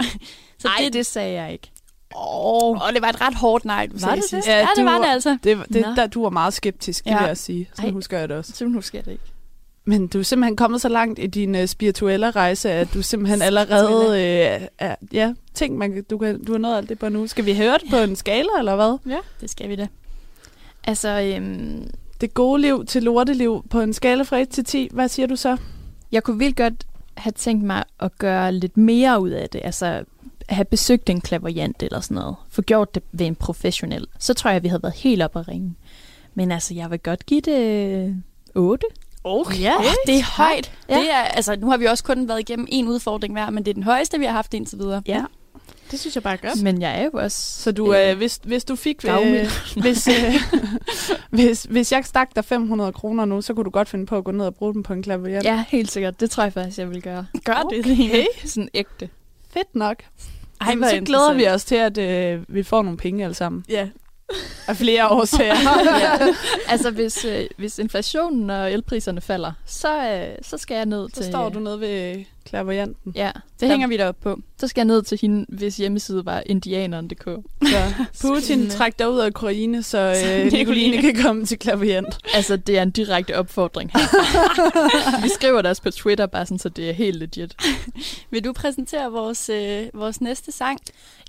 [0.58, 1.70] så Nej, det, det sagde jeg ikke.
[2.16, 4.46] Åh, oh, det var et ret hårdt nej, du Var sagde det sidst.
[4.46, 4.52] det?
[4.52, 5.38] Ja, det var var- det altså.
[5.44, 5.94] Det, det, Nå.
[5.96, 7.18] der, du var meget skeptisk, det Ja.
[7.18, 7.70] vil jeg sige.
[7.74, 7.90] Så Ej.
[7.90, 8.52] husker jeg det også.
[8.52, 9.24] Så nu husker jeg det ikke.
[9.84, 13.42] Men du er simpelthen kommet så langt i din uh, spirituelle rejse, at du simpelthen
[13.42, 14.08] allerede...
[14.60, 17.26] Uh, er, ja, tænk, man, kan- du, kan, du har nået alt det på nu.
[17.26, 19.18] Skal vi høre det på en skala, eller hvad?
[19.40, 19.88] Det skal vi da.
[20.84, 21.90] Altså, øhm,
[22.20, 24.88] Det gode liv til lorteliv på en skala fra 1 til 10.
[24.92, 25.56] Hvad siger du så?
[26.12, 26.86] jeg kunne vildt godt
[27.16, 29.60] have tænkt mig at gøre lidt mere ud af det.
[29.64, 30.02] Altså,
[30.50, 32.36] have besøgt en klaverjant eller sådan noget.
[32.50, 34.06] Få gjort det ved en professionel.
[34.18, 35.74] Så tror jeg, vi havde været helt op at ringe.
[36.34, 38.22] Men altså, jeg vil godt give det
[38.54, 38.86] 8.
[39.24, 39.60] Okay.
[39.60, 40.72] Ja, oh, det er højt.
[40.88, 40.98] Ja.
[40.98, 43.70] Det er, altså, nu har vi også kun været igennem en udfordring hver, men det
[43.70, 45.02] er den højeste, vi har haft indtil videre.
[45.06, 45.24] Ja.
[45.90, 46.62] Det synes jeg bare er godt.
[46.62, 47.62] Men jeg er jo også...
[47.62, 49.04] Så du, øh, hvis, hvis du fik...
[49.04, 49.50] Øh,
[49.82, 50.34] hvis, øh,
[51.30, 54.24] hvis, hvis jeg stak dig 500 kroner nu, så kunne du godt finde på at
[54.24, 55.40] gå ned og bruge dem på en klavier.
[55.44, 56.20] Ja, helt sikkert.
[56.20, 57.26] Det tror jeg faktisk, jeg vil gøre.
[57.44, 57.94] Gør det, Okay.
[57.96, 58.26] Line?
[58.44, 59.08] Sådan ægte.
[59.50, 60.02] Fedt nok.
[60.60, 63.64] Ej, hvor så glæder vi os til, at øh, vi får nogle penge alle sammen.
[63.68, 63.88] Ja.
[64.68, 65.54] Af flere årsager.
[66.00, 66.34] ja.
[66.72, 71.14] Altså, hvis, øh, hvis inflationen og elpriserne falder, så, øh, så skal jeg ned Så
[71.14, 71.24] til...
[71.24, 73.12] står du nede ved klaverjanten.
[73.16, 73.30] Ja,
[73.60, 74.40] Det hænger vi derop på.
[74.60, 77.24] Så skal jeg ned til hende, hvis hjemmeside var indianeren.dk.
[77.64, 77.92] Så
[78.28, 79.98] Putin træk dig ud af Ukraine, så
[80.44, 82.18] øh, Nicoline kan komme til klaverjant.
[82.34, 85.22] Altså, det er en direkte opfordring herfra.
[85.24, 87.56] Vi skriver det også på Twitter, bare sådan, så det er helt legit.
[88.30, 90.78] Vil du præsentere vores, øh, vores næste sang?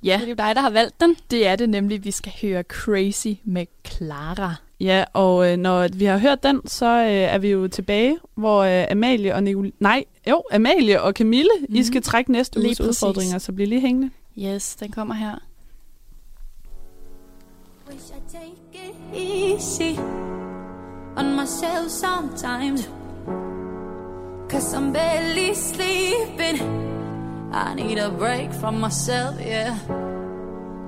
[0.03, 1.15] Ja, Det er jo dig, der har valgt den.
[1.31, 2.03] det er det nemlig.
[2.03, 4.55] Vi skal høre Crazy med Clara.
[4.81, 8.59] Ja, og øh, når vi har hørt den, så øh, er vi jo tilbage, hvor
[8.61, 9.71] øh, Amalie og Nicole...
[9.79, 11.65] Nej, jo, Amalie og Camille, mm.
[11.75, 11.83] I Mhm.
[11.83, 13.03] skal trække næste Lige uges præcis.
[13.03, 14.09] udfordringer, så bliv lige hængende.
[14.37, 15.35] Yes, den kommer her.
[17.89, 19.99] Wish I take it easy
[21.17, 22.89] on myself sometimes.
[24.49, 26.57] Cause I'm barely sleeping.
[27.53, 29.75] I need a break from myself, yeah.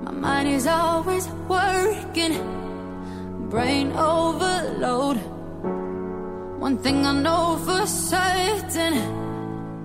[0.04, 2.34] My mind is always working,
[3.54, 5.16] brain overload.
[6.58, 8.94] One thing I know for certain.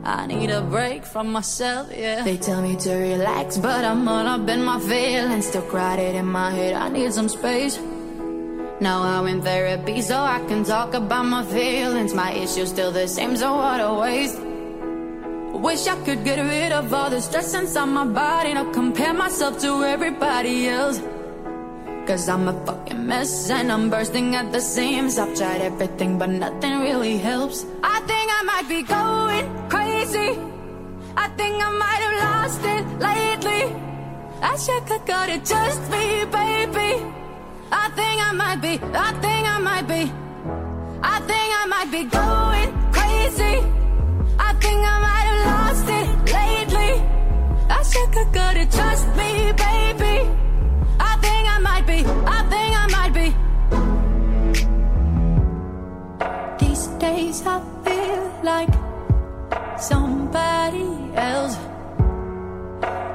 [0.03, 2.23] I need a break from myself, yeah.
[2.23, 5.45] They tell me to relax, but I'm all up in my feelings.
[5.49, 7.77] Still crowded in my head, I need some space.
[8.81, 12.11] Now I'm in therapy, so I can talk about my feelings.
[12.15, 14.39] My issues still the same, so what a waste.
[15.67, 19.59] Wish I could get rid of all the stress inside my body, not compare myself
[19.59, 20.99] to everybody else.
[22.09, 25.19] Cause I'm a fucking mess and I'm bursting at the seams.
[25.19, 27.67] I've tried everything, but nothing really helps.
[27.83, 30.31] I think I might be going crazy.
[31.15, 33.61] I think I might have lost it lately.
[34.41, 36.91] I should have got it just me, baby.
[37.71, 40.11] I think I might be, I think I might be,
[41.03, 43.57] I think I might be going crazy.
[44.39, 46.91] I think I might have lost it lately.
[47.69, 50.48] I should have got it just me, baby.
[52.05, 53.27] I think I might be.
[56.65, 58.69] These days I feel like
[59.79, 61.55] somebody else.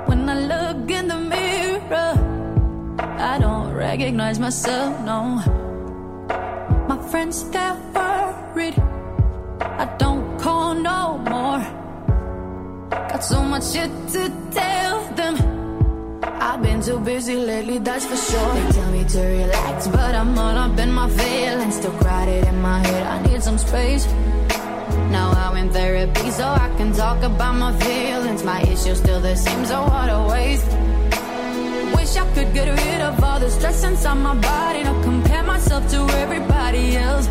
[0.06, 2.12] When I look in the mirror,
[3.18, 5.40] I don't recognize myself, no.
[6.88, 8.76] My friends, they're worried.
[9.60, 11.62] I don't call no more.
[12.90, 15.63] Got so much shit to tell them.
[16.26, 18.54] I've been too busy lately, that's for sure.
[18.54, 21.76] They tell me to relax, but I'm all up in my feelings.
[21.76, 24.06] Still crowded in my head, I need some space.
[25.10, 28.42] Now I'm in therapy, so I can talk about my feelings.
[28.44, 30.66] My issues still the same, so what a waste.
[31.96, 35.88] Wish I could get rid of all the stress inside my body, not compare myself
[35.90, 37.26] to everybody else.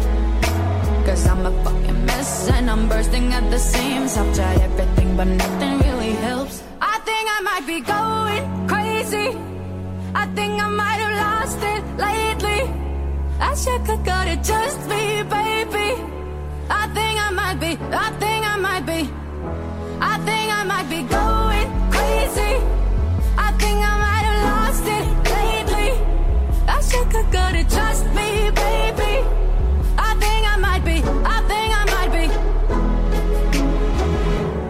[1.06, 4.18] Cause I'm a fucking mess and I'm bursting at the seams.
[4.18, 6.64] I've tried everything, but nothing really helps.
[6.82, 8.83] I think I might be going crazy.
[9.16, 12.62] I think I might have lost it lately.
[13.40, 16.02] I should have got it just me, baby.
[16.70, 19.10] I think I might be, I think I might be,
[20.02, 22.56] I think I might be going crazy.
[23.38, 25.06] I think I might have lost it
[25.38, 25.92] lately.
[26.68, 29.14] I should have got it just me, baby.
[29.96, 32.26] I think I might be, I think I might be.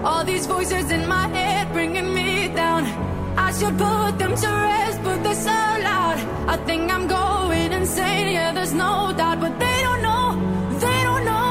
[0.06, 1.43] All these voices in my head
[3.60, 6.18] should put them to rest, but they're so loud.
[6.47, 10.26] I think I'm going insane, yeah, there's no doubt, but they don't know,
[10.84, 11.49] they don't know.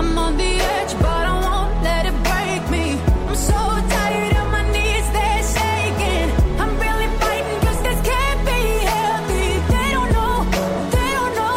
[0.00, 2.86] I'm on the edge, but I won't let it break me.
[3.28, 3.60] I'm so
[3.96, 6.28] tired of my knees, they're shaking.
[6.62, 8.60] I'm really fighting cause this can't be
[8.92, 9.48] healthy.
[9.74, 10.36] They don't know,
[10.96, 11.56] they don't know.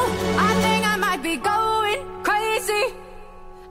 [0.49, 2.85] I think I might be going crazy.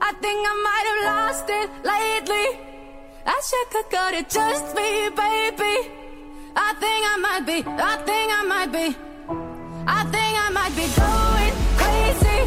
[0.01, 1.67] I think I might have lost it
[3.43, 3.59] lately.
[3.61, 5.75] I have got it just me, baby.
[6.55, 8.95] I think I might be, I think I might be.
[9.87, 12.39] I think I might be going crazy.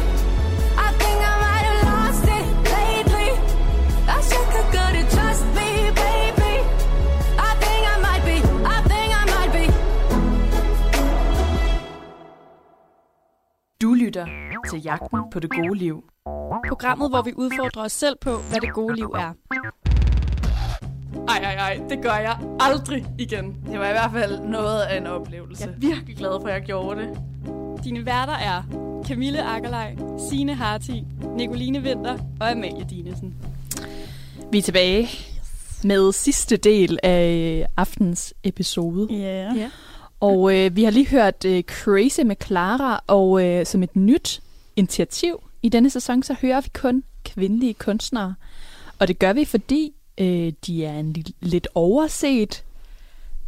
[0.77, 2.45] I think I might have lost it
[2.75, 3.29] lately.
[4.07, 4.19] I
[4.73, 5.69] got it just me,
[6.03, 6.53] baby.
[7.37, 9.65] I think I might be, I think I might be.
[13.81, 14.25] Du lytter
[14.69, 16.03] til Jagten på det gode liv.
[16.67, 19.33] Programmet, hvor vi udfordrer os selv på, hvad det gode liv er.
[21.27, 23.55] Ej, ej, ej, det gør jeg aldrig igen.
[23.71, 25.63] Det var i hvert fald noget af en oplevelse.
[25.63, 27.09] Jeg er virkelig glad for, at jeg gjorde det.
[27.83, 28.63] Dine værter er
[29.07, 29.95] Camille Akkerlej,
[30.29, 31.03] Signe Harti,
[31.35, 33.33] Nicoline Vinter og Amalie Dinesen.
[34.51, 35.09] Vi er tilbage.
[35.83, 39.07] med sidste del af aftens episode.
[39.15, 39.53] Ja.
[39.55, 39.69] Ja.
[40.19, 44.41] Og øh, vi har lige hørt øh, Crazy med Clara, og øh, som et nyt
[44.75, 48.35] initiativ i denne sæson, så hører vi kun kvindelige kunstnere.
[48.99, 52.63] Og det gør vi, fordi øh, de er en lidt overset,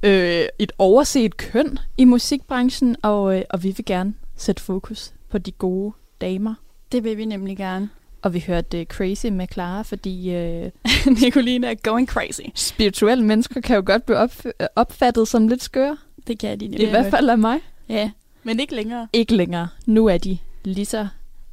[0.03, 5.37] øh, et overset køn i musikbranchen, og, øh, og vi vil gerne sætte fokus på
[5.37, 6.53] de gode damer.
[6.91, 7.89] Det vil vi nemlig gerne.
[8.21, 10.71] Og vi hørte øh, Crazy med Clara, fordi øh,
[11.21, 12.41] Nicoline er going crazy.
[12.55, 14.31] spirituelle mennesker kan jo godt blive op,
[14.75, 15.97] opfattet som lidt skøre.
[16.27, 16.89] Det kan de I nemlig.
[16.89, 17.59] hvert fald af mig.
[17.89, 18.11] Ja.
[18.43, 19.07] Men ikke længere.
[19.13, 19.67] Ikke længere.
[19.85, 21.07] Nu er de lige så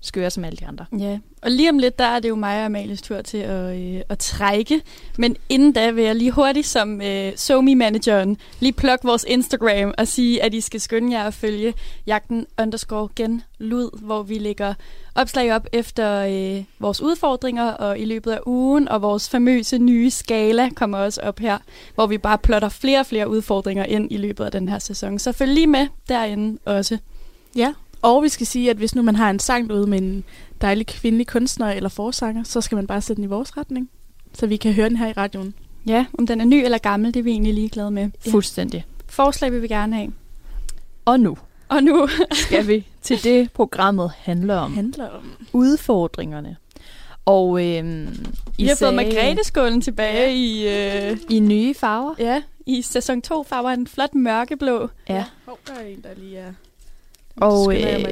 [0.06, 0.84] skøre som alle de andre.
[0.98, 3.76] Ja, og lige om lidt, der er det jo mig og Amalies tur til at,
[3.76, 4.82] øh, at trække.
[5.18, 10.08] Men inden da vil jeg lige hurtigt som øh, SoMe-manageren lige plukke vores Instagram og
[10.08, 11.74] sige, at I skal skynde jer at følge
[12.06, 14.74] jagten underscore gen lud, hvor vi lægger
[15.14, 20.10] opslag op efter øh, vores udfordringer og i løbet af ugen, og vores famøse nye
[20.10, 21.58] skala kommer også op her,
[21.94, 25.18] hvor vi bare plotter flere og flere udfordringer ind i løbet af den her sæson.
[25.18, 26.98] Så følg lige med derinde også.
[27.56, 27.72] Ja,
[28.02, 30.24] og vi skal sige, at hvis nu man har en sang ude med en
[30.60, 33.90] dejlig kvindelig kunstner eller forsanger, så skal man bare sætte den i vores retning,
[34.34, 35.54] så vi kan høre den her i radioen.
[35.86, 38.10] Ja, om den er ny eller gammel, det er vi egentlig ligeglade med.
[38.30, 38.84] Fuldstændig.
[39.08, 40.12] Forslag vil vi gerne have.
[41.04, 41.36] Og nu
[41.68, 44.74] Og nu skal vi til det, programmet handler om.
[44.74, 45.30] handler om.
[45.52, 46.56] Udfordringerne.
[47.24, 48.08] Og øhm,
[48.56, 50.30] Vi I har fået sagde- Margrethe-skålen tilbage Ja.
[50.30, 52.14] i, øh, i nye farver.
[52.18, 54.88] ja, i sæson 2 farver en flot mørkeblå.
[55.08, 55.24] Ja.
[55.46, 56.52] Hov, der er en, der lige er...
[57.40, 58.04] Og øh,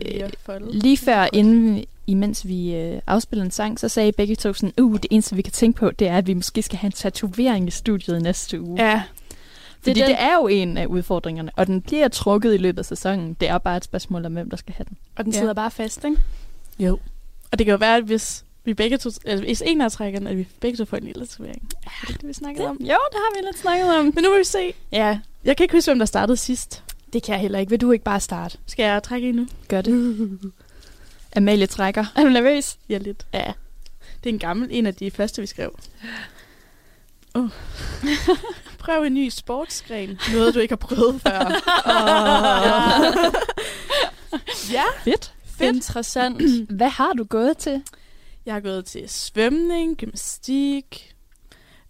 [0.70, 4.93] lige før, inden, imens vi øh, afspillede en sang, så sagde begge to sådan, uh,
[4.95, 7.68] det eneste, vi kan tænke på, det er, at vi måske skal have en tatovering
[7.68, 8.85] i studiet næste uge.
[8.91, 9.03] Ja,
[9.83, 12.85] Fordi den- det er jo en af udfordringerne, og den bliver trukket i løbet af
[12.85, 13.37] sæsonen.
[13.41, 14.97] Det er bare et spørgsmål om, hvem der skal have den.
[15.16, 15.39] og den Ja.
[15.39, 16.16] sidder bare fast, ikke?
[16.79, 16.99] Jo.
[17.53, 20.31] Og det kan jo være, at hvis vi begge to, altså hvis en af trækkerne,
[20.31, 21.62] at vi begge to får en lille tatovering.
[21.85, 22.77] Ja, det det, vi snakkede om.
[22.81, 24.05] Jo, det har vi lidt snakket om.
[24.05, 24.72] Men nu vil vi se.
[24.93, 26.83] Ja, Jeg kan ikke huske, hvem der startede sidst.
[27.14, 27.70] Det kan jeg heller ikke.
[27.70, 28.58] Vil du ikke bare starte?
[28.66, 29.46] Skal jeg trække en nu?
[29.68, 30.38] Gør det.
[31.36, 32.04] Amalie trækker.
[32.16, 32.78] Er du nervøs?
[32.88, 33.26] Ja, lidt.
[33.34, 33.52] Ja.
[34.24, 35.78] Det er en gammel, en af de første, vi skrev.
[37.34, 37.48] Oh.
[38.78, 40.18] Prøv en ny sportsgren.
[40.32, 41.40] Noget, du ikke har prøvet før.
[41.86, 43.24] oh.
[44.72, 45.34] ja, Fedt.
[45.44, 45.76] fedt.
[45.76, 46.42] Interessant.
[46.76, 47.82] Hvad har du gået til?
[48.46, 51.14] Jeg har gået til svømning, gymnastik,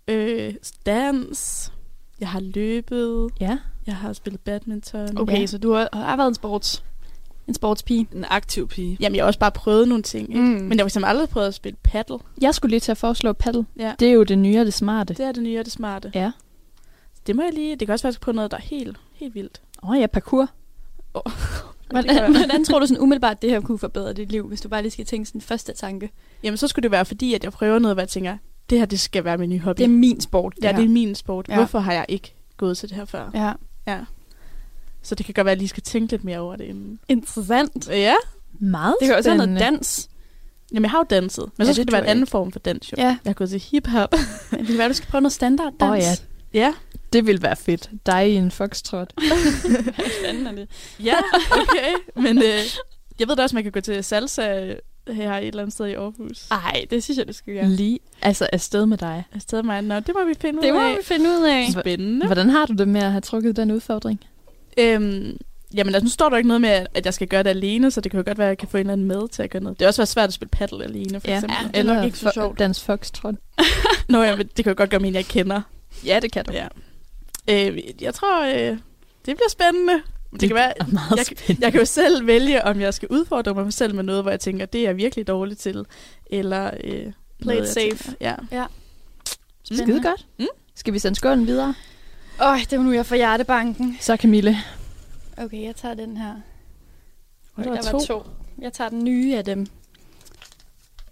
[0.08, 0.54] øh,
[0.86, 1.72] dans.
[2.20, 3.30] Jeg har løbet.
[3.40, 3.58] Ja.
[3.86, 5.18] Jeg har spillet badminton.
[5.18, 5.46] Okay, Ja.
[5.46, 6.84] så du har, har været en sports,
[7.48, 8.06] en sportspige.
[8.14, 8.96] En aktiv pige.
[9.00, 10.28] Jamen, jeg har også bare prøvet nogle ting.
[10.28, 10.40] Ikke?
[10.40, 10.48] Mm.
[10.48, 12.18] Men jeg har fx aldrig prøvet at spille paddle.
[12.40, 13.66] Jeg skulle lige til at foreslå paddle.
[13.78, 13.94] Ja.
[13.98, 15.14] Det er jo det nye og det smarte.
[15.14, 16.10] Det er det nye og det smarte.
[16.14, 16.32] Ja.
[17.26, 17.76] Det må jeg lige...
[17.76, 19.62] Det kan også være, at prøve noget, der er helt, helt vildt.
[19.82, 20.48] Åh oh, ja, parkour.
[21.90, 24.82] Hvordan, hvordan tror du sådan umiddelbart, det her kunne forbedre dit liv, hvis du bare
[24.82, 26.10] lige skal tænke sådan første tanke?
[26.42, 28.36] Jamen, så skulle det være, fordi at jeg prøver noget, hvor jeg tænker,
[28.70, 29.78] det her, det skal være min nye hobby.
[29.78, 30.54] Det er min sport.
[30.62, 30.76] ja, her.
[30.76, 31.48] det er min sport.
[31.48, 31.54] Ja.
[31.56, 33.30] Hvorfor har jeg ikke gået til det her før?
[33.34, 33.52] Ja.
[33.86, 33.98] Ja.
[35.02, 36.98] Så det kan godt være, at jeg lige skal tænke lidt mere over det inden.
[37.08, 37.88] Interessant.
[37.88, 38.14] Ja.
[38.58, 39.76] Meget Det kan også være noget spændende.
[39.76, 40.08] dans.
[40.72, 41.44] Jamen, jeg har jo danset.
[41.44, 42.94] Men Ja, så det skal det, tror være en jeg anden form for dans, jo.
[42.98, 43.04] Ja.
[43.06, 44.14] Jeg har gået til hip-hop.
[44.50, 45.82] Men det kan være, du skal prøve noget standarddans.
[45.92, 46.14] Åh ja,
[46.60, 46.74] ja.
[47.12, 47.90] det vil være fedt.
[48.06, 49.12] Dig i en foxtrot.
[50.20, 50.68] Spændende er det.
[51.00, 51.16] Ja,
[51.50, 51.94] okay.
[52.16, 52.58] Men øh,
[53.18, 54.74] jeg ved da også, man kan gå til salsa
[55.08, 56.48] her et eller andet sted i Aarhus.
[56.50, 57.68] Ej, det synes jeg, du skal gøre.
[57.68, 59.24] Lige, altså afsted med dig.
[59.34, 59.82] Afsted mig.
[59.82, 60.90] Nå, det må vi finde Det ud må af.
[60.90, 61.66] vi finde ud af.
[61.80, 62.26] Spændende.
[62.26, 64.20] Hvordan har du det med at have trukket den udfordring?
[64.78, 65.36] Øhm,
[65.74, 68.00] jamen, altså, nu står der ikke noget med, at jeg skal gøre det alene, så
[68.00, 69.50] det kan jo godt være, at jeg kan få en eller anden med til at
[69.50, 69.78] gøre noget.
[69.78, 71.34] Det er også svært at spille paddle alene, for Ja.
[71.34, 71.56] eksempel.
[71.62, 72.58] Ja, det er nok ikke så sjovt.
[72.58, 73.34] Dans foxtrot.
[74.08, 75.60] Nå, ja, men det kan jo godt gøre men jeg kender.
[76.06, 76.52] Ja, det kan du.
[76.52, 76.66] Ja.
[77.50, 78.52] Øh, jeg tror, øh,
[79.26, 79.92] det bliver spændende.
[80.34, 81.64] Det, det kan være, meget jeg, spændende.
[81.64, 84.40] jeg kan jo selv vælge, om jeg skal udfordre mig selv med noget, hvor jeg
[84.40, 85.86] tænker, det er jeg virkelig dårlig til.
[86.26, 88.04] Eller øh, Play noget, it jeg safe.
[88.04, 88.34] Tænker, ja.
[88.52, 88.64] Ja.
[89.64, 90.26] Skide godt.
[90.38, 90.46] Mm.
[90.74, 91.74] Skal vi sende skålen videre?
[92.40, 93.96] Øj, det var nu, jeg får hjertebanken.
[94.00, 94.56] Så Camille.
[95.36, 96.34] Okay, jeg tager den her.
[97.54, 98.06] Og der der var var to.
[98.06, 98.22] to.
[98.60, 99.66] Jeg tager den nye af dem.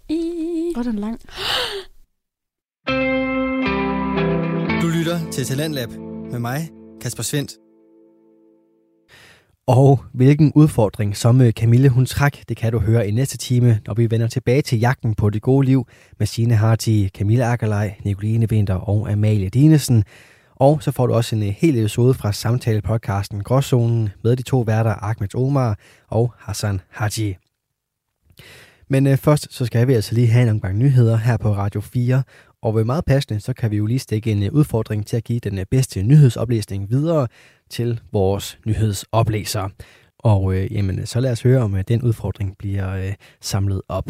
[0.09, 0.73] I...
[0.77, 1.19] Åh, den er lang.
[4.81, 5.89] Du lytter til Talentlab
[6.31, 6.69] med mig,
[7.01, 7.51] Kasper Svendt.
[9.67, 13.79] Og hvilken udfordring, som øh, Camille hun træk, det kan du høre i næste time,
[13.87, 15.87] når vi vender tilbage til jagten på det gode liv
[16.19, 20.03] med Signe Harti, Camille Akkerlej, Nicoline Vinter og Amalie Dinesen.
[20.55, 24.59] Og så får du også en øh, hel episode fra samtale-podcasten Gråzonen med de to
[24.59, 27.35] værter Ahmed Omar og Hassan Haji.
[28.89, 31.81] Men øh, først så skal vi altså lige have en omgang nyheder her på Radio
[31.81, 32.23] 4,
[32.63, 35.23] og ved meget passende, så kan vi jo lige stikke en øh, udfordring til at
[35.23, 37.27] give den øh, bedste nyhedsoplæsning videre
[37.69, 39.69] til vores nyhedsoplæser.
[40.19, 44.09] Og øh, jamen, så lad os høre, om øh, den udfordring bliver øh, samlet op